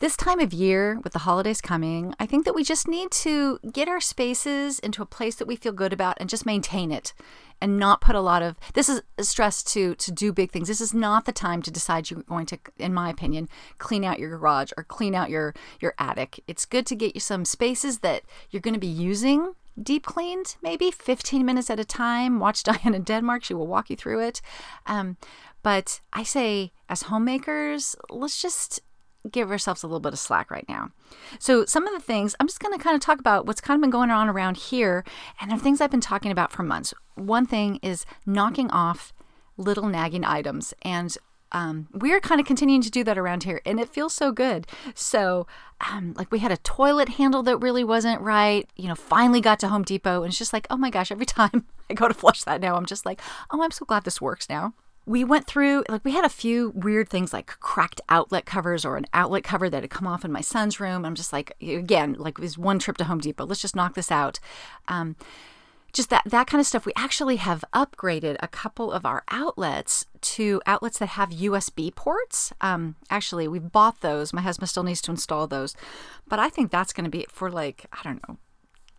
[0.01, 3.59] this time of year, with the holidays coming, I think that we just need to
[3.71, 7.13] get our spaces into a place that we feel good about and just maintain it
[7.61, 10.67] and not put a lot of this is stress to to do big things.
[10.67, 13.47] This is not the time to decide you're going to in my opinion,
[13.77, 16.43] clean out your garage or clean out your your attic.
[16.47, 20.57] It's good to get you some spaces that you're going to be using deep cleaned,
[20.61, 22.39] maybe 15 minutes at a time.
[22.39, 24.41] Watch Diana Denmark, she will walk you through it.
[24.87, 25.17] Um,
[25.63, 28.81] but I say, as homemakers, let's just
[29.29, 30.91] give ourselves a little bit of slack right now.
[31.39, 33.77] So, some of the things I'm just going to kind of talk about what's kind
[33.77, 35.03] of been going on around here,
[35.39, 36.93] and they're things I've been talking about for months.
[37.15, 39.13] One thing is knocking off
[39.57, 41.15] little nagging items, and
[41.51, 44.67] um, we're kind of continuing to do that around here, and it feels so good.
[44.95, 45.47] So,
[45.91, 48.69] um, like we had a toilet handle that really wasn't right.
[48.75, 51.11] You know, finally got to Home Depot, and it's just like, oh my gosh!
[51.11, 54.03] Every time I go to flush that now, I'm just like, oh, I'm so glad
[54.03, 54.73] this works now
[55.05, 58.97] we went through like we had a few weird things like cracked outlet covers or
[58.97, 61.05] an outlet cover that had come off in my son's room.
[61.05, 63.45] I'm just like again like it was one trip to home depot.
[63.45, 64.39] Let's just knock this out.
[64.87, 65.15] Um,
[65.91, 66.85] just that that kind of stuff.
[66.85, 72.53] We actually have upgraded a couple of our outlets to outlets that have usb ports.
[72.61, 74.33] Um, actually we've bought those.
[74.33, 75.75] My husband still needs to install those.
[76.27, 78.37] But i think that's going to be for like i don't know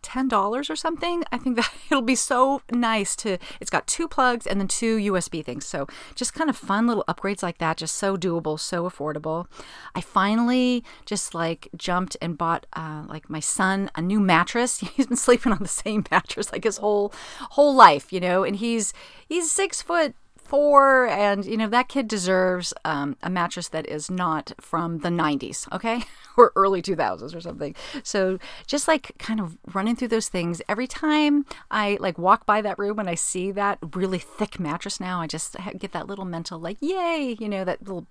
[0.03, 1.23] $10 or something.
[1.31, 4.97] I think that it'll be so nice to, it's got two plugs and then two
[4.97, 5.65] USB things.
[5.65, 9.47] So just kind of fun little upgrades like that, just so doable, so affordable.
[9.95, 14.79] I finally just like jumped and bought uh, like my son a new mattress.
[14.95, 17.13] He's been sleeping on the same mattress like his whole,
[17.51, 18.93] whole life, you know, and he's,
[19.27, 24.11] he's six foot four, and you know that kid deserves um, a mattress that is
[24.11, 26.03] not from the 90s, okay,
[26.37, 27.75] or early 2000s or something.
[28.03, 28.37] So
[28.67, 32.77] just like kind of running through those things every time I like walk by that
[32.77, 36.59] room and I see that really thick mattress now, I just get that little mental
[36.59, 38.05] like yay, you know, that little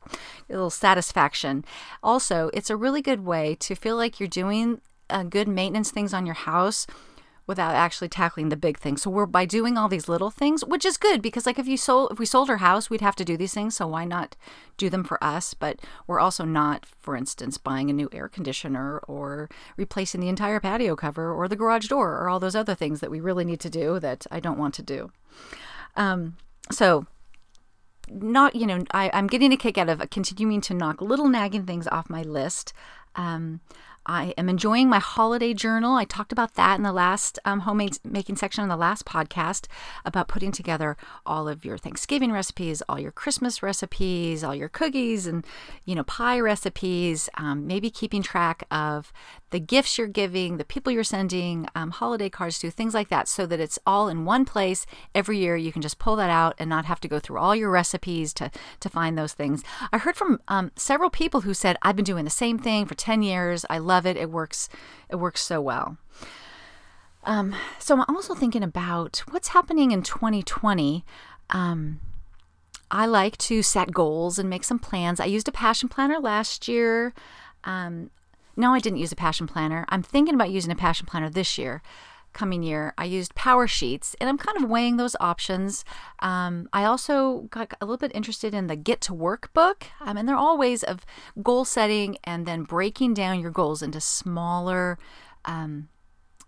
[0.48, 1.64] little satisfaction.
[2.02, 4.80] Also, it's a really good way to feel like you're doing
[5.10, 6.86] uh, good maintenance things on your house
[7.46, 9.02] without actually tackling the big things.
[9.02, 11.76] So we're by doing all these little things, which is good because like if you
[11.76, 14.36] sold if we sold our house, we'd have to do these things, so why not
[14.76, 15.54] do them for us?
[15.54, 20.60] But we're also not, for instance, buying a new air conditioner or replacing the entire
[20.60, 23.60] patio cover or the garage door or all those other things that we really need
[23.60, 25.10] to do that I don't want to do.
[25.96, 26.36] Um,
[26.70, 27.06] so
[28.10, 31.64] not you know I, i'm getting a kick out of continuing to knock little nagging
[31.64, 32.72] things off my list
[33.14, 33.60] um,
[34.06, 35.94] I am enjoying my holiday journal.
[35.94, 39.66] I talked about that in the last um, homemade making section on the last podcast
[40.04, 45.26] about putting together all of your Thanksgiving recipes, all your Christmas recipes, all your cookies
[45.26, 45.46] and
[45.84, 47.28] you know pie recipes.
[47.38, 49.12] Um, maybe keeping track of
[49.50, 53.28] the gifts you're giving, the people you're sending, um, holiday cards to, things like that,
[53.28, 55.56] so that it's all in one place every year.
[55.56, 58.32] You can just pull that out and not have to go through all your recipes
[58.34, 58.50] to
[58.80, 59.62] to find those things.
[59.92, 62.94] I heard from um, several people who said I've been doing the same thing for
[62.96, 63.64] ten years.
[63.70, 64.16] I love love it.
[64.16, 64.68] It works.
[65.10, 65.98] It works so well.
[67.24, 71.04] Um, so I'm also thinking about what's happening in 2020.
[71.50, 72.00] Um,
[72.90, 75.20] I like to set goals and make some plans.
[75.20, 77.14] I used a passion planner last year.
[77.64, 78.10] Um,
[78.56, 79.84] no, I didn't use a passion planner.
[79.88, 81.82] I'm thinking about using a passion planner this year
[82.32, 85.84] coming year, I used Power Sheets, and I'm kind of weighing those options.
[86.20, 90.16] Um, I also got a little bit interested in the Get to Work book, um,
[90.16, 91.04] and they're all ways of
[91.42, 94.98] goal setting and then breaking down your goals into smaller,
[95.44, 95.88] um,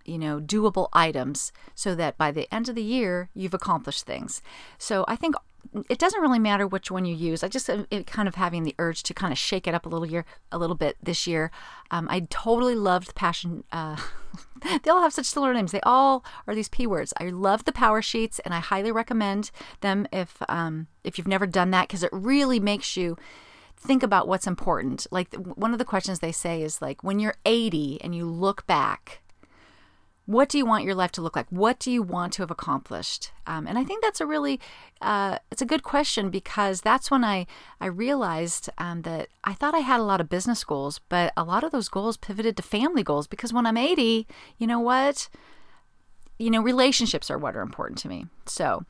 [0.04, 4.42] you know, doable items so that by the end of the year, you've accomplished things.
[4.78, 5.34] So I think
[5.88, 7.42] it doesn't really matter which one you use.
[7.42, 9.88] I just it kind of having the urge to kind of shake it up a
[9.88, 11.50] little year, a little bit this year.
[11.90, 13.64] Um, I totally loved the Passion.
[13.72, 13.96] Uh,
[14.82, 15.72] they all have such similar names.
[15.72, 17.12] They all are these p words.
[17.20, 19.50] I love the power sheets, and I highly recommend
[19.80, 23.16] them if um, if you've never done that because it really makes you
[23.76, 25.06] think about what's important.
[25.10, 28.66] Like one of the questions they say is like when you're 80 and you look
[28.66, 29.20] back
[30.26, 31.46] what do you want your life to look like?
[31.50, 33.30] What do you want to have accomplished?
[33.46, 34.58] Um, and I think that's a really,
[35.02, 37.46] uh, it's a good question because that's when I
[37.80, 41.44] I realized um, that I thought I had a lot of business goals, but a
[41.44, 45.28] lot of those goals pivoted to family goals because when I'm 80, you know what?
[46.38, 48.26] You know, relationships are what are important to me.
[48.46, 48.84] So.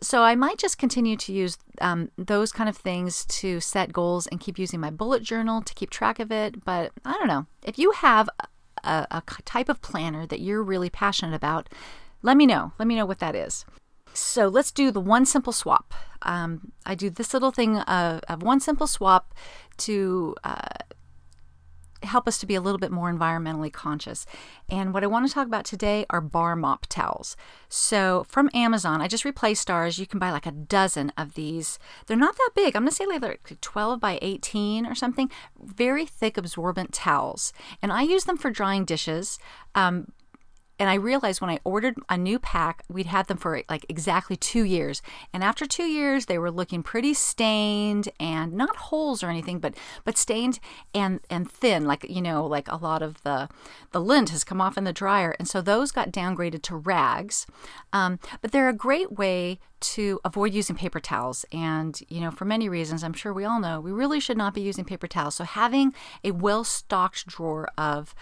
[0.00, 4.28] So I might just continue to use um, those kind of things to set goals
[4.28, 6.64] and keep using my bullet journal to keep track of it.
[6.64, 8.28] But I don't know if you have
[8.84, 11.68] a, a type of planner that you're really passionate about,
[12.22, 12.72] let me know.
[12.78, 13.64] Let me know what that is.
[14.12, 15.94] So let's do the one simple swap.
[16.22, 19.34] Um, I do this little thing of, of one simple swap
[19.78, 20.68] to uh,
[22.02, 24.26] help us to be a little bit more environmentally conscious.
[24.68, 27.36] And what I want to talk about today are bar mop towels.
[27.68, 29.98] So from Amazon, I just replaced ours.
[29.98, 31.78] You can buy like a dozen of these.
[32.06, 32.76] They're not that big.
[32.76, 35.30] I'm going to say like 12 by 18 or something.
[35.62, 37.52] Very thick absorbent towels.
[37.82, 39.38] And I use them for drying dishes.
[39.74, 40.12] Um,
[40.78, 44.36] and I realized when I ordered a new pack, we'd had them for like exactly
[44.36, 45.02] two years.
[45.32, 49.74] And after two years, they were looking pretty stained and not holes or anything, but
[50.04, 50.60] but stained
[50.94, 53.48] and and thin, like you know, like a lot of the
[53.92, 57.46] the lint has come off in the dryer, and so those got downgraded to rags.
[57.92, 61.44] Um, but they're a great way to avoid using paper towels.
[61.52, 64.54] And, you know, for many reasons, I'm sure we all know, we really should not
[64.54, 65.36] be using paper towels.
[65.36, 68.14] So having a well stocked drawer of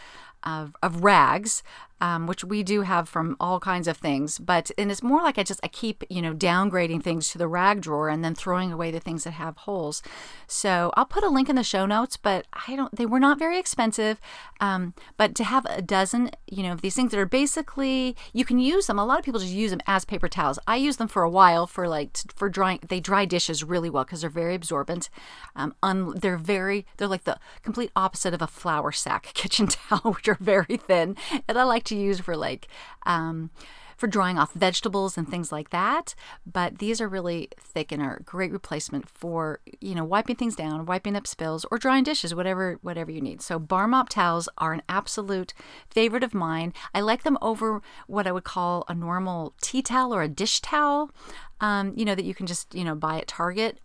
[0.43, 1.65] of, of rags,
[2.01, 4.39] um, which we do have from all kinds of things.
[4.39, 7.49] But and it's more like I just I keep you know downgrading things to the
[7.49, 10.03] rag drawer and then throwing away the things that have holes.
[10.47, 12.17] So I'll put a link in the show notes.
[12.17, 12.95] But I don't.
[12.95, 14.21] They were not very expensive.
[14.61, 18.45] Um, but to have a dozen, you know, of these things that are basically you
[18.45, 18.99] can use them.
[18.99, 20.59] A lot of people just use them as paper towels.
[20.67, 22.81] I use them for a while for like for drying.
[22.87, 25.09] They dry dishes really well because they're very absorbent.
[25.55, 30.13] Um, un, they're very they're like the complete opposite of a flour sack kitchen towel,
[30.13, 31.17] which are very thin.
[31.49, 32.69] And I like to use for like
[33.05, 33.51] um,
[33.97, 36.15] for drying off vegetables and things like that.
[36.47, 40.55] But these are really thick and are a great replacement for you know wiping things
[40.55, 43.41] down, wiping up spills, or drying dishes, whatever whatever you need.
[43.43, 45.55] So bar mop towels are an absolute
[45.89, 46.73] favorite of mine.
[46.95, 50.61] I like them over what I would call a normal tea towel or a dish
[50.61, 51.11] towel.
[51.61, 53.81] Um, you know that you can just you know buy at Target.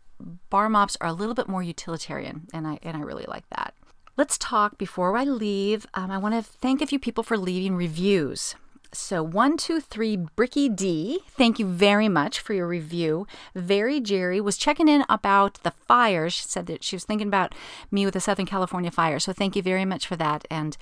[0.52, 3.74] Bar mops are a little bit more utilitarian, and I and I really like that.
[4.22, 5.88] Let's talk before I leave.
[5.96, 8.54] Um, I want to thank a few people for leaving reviews.
[8.94, 13.26] So, one, two, three, Bricky D, thank you very much for your review.
[13.56, 16.34] Very Jerry was checking in about the fires.
[16.34, 17.56] She said that she was thinking about
[17.90, 19.18] me with the Southern California fire.
[19.18, 20.46] So, thank you very much for that.
[20.52, 20.78] And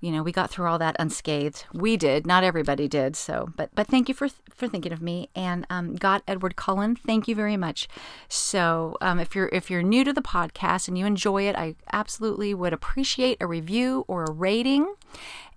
[0.00, 1.66] you know, we got through all that unscathed.
[1.72, 3.16] We did, not everybody did.
[3.16, 5.28] So, but but thank you for for thinking of me.
[5.34, 7.88] And um, got Edward Cullen, thank you very much.
[8.28, 11.76] So, um, if you're if you're new to the podcast and you enjoy it, I
[11.92, 14.94] absolutely would appreciate a review or a rating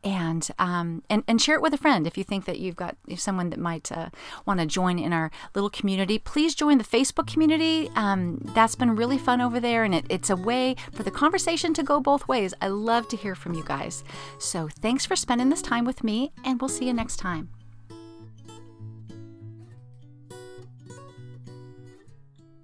[0.04, 2.95] and um, and and share it with a friend if you think that you've got
[3.16, 4.10] someone that might uh,
[4.45, 6.20] want to join in our little community.
[6.20, 7.89] Please join the Facebook community.
[7.95, 11.74] Um, that's been really fun over there, and it, it's a way for the conversation
[11.76, 12.54] to go both ways.
[12.62, 14.04] I love to hear from you guys.
[14.39, 17.62] So thanks for spending this time with me, and we'll see you next time.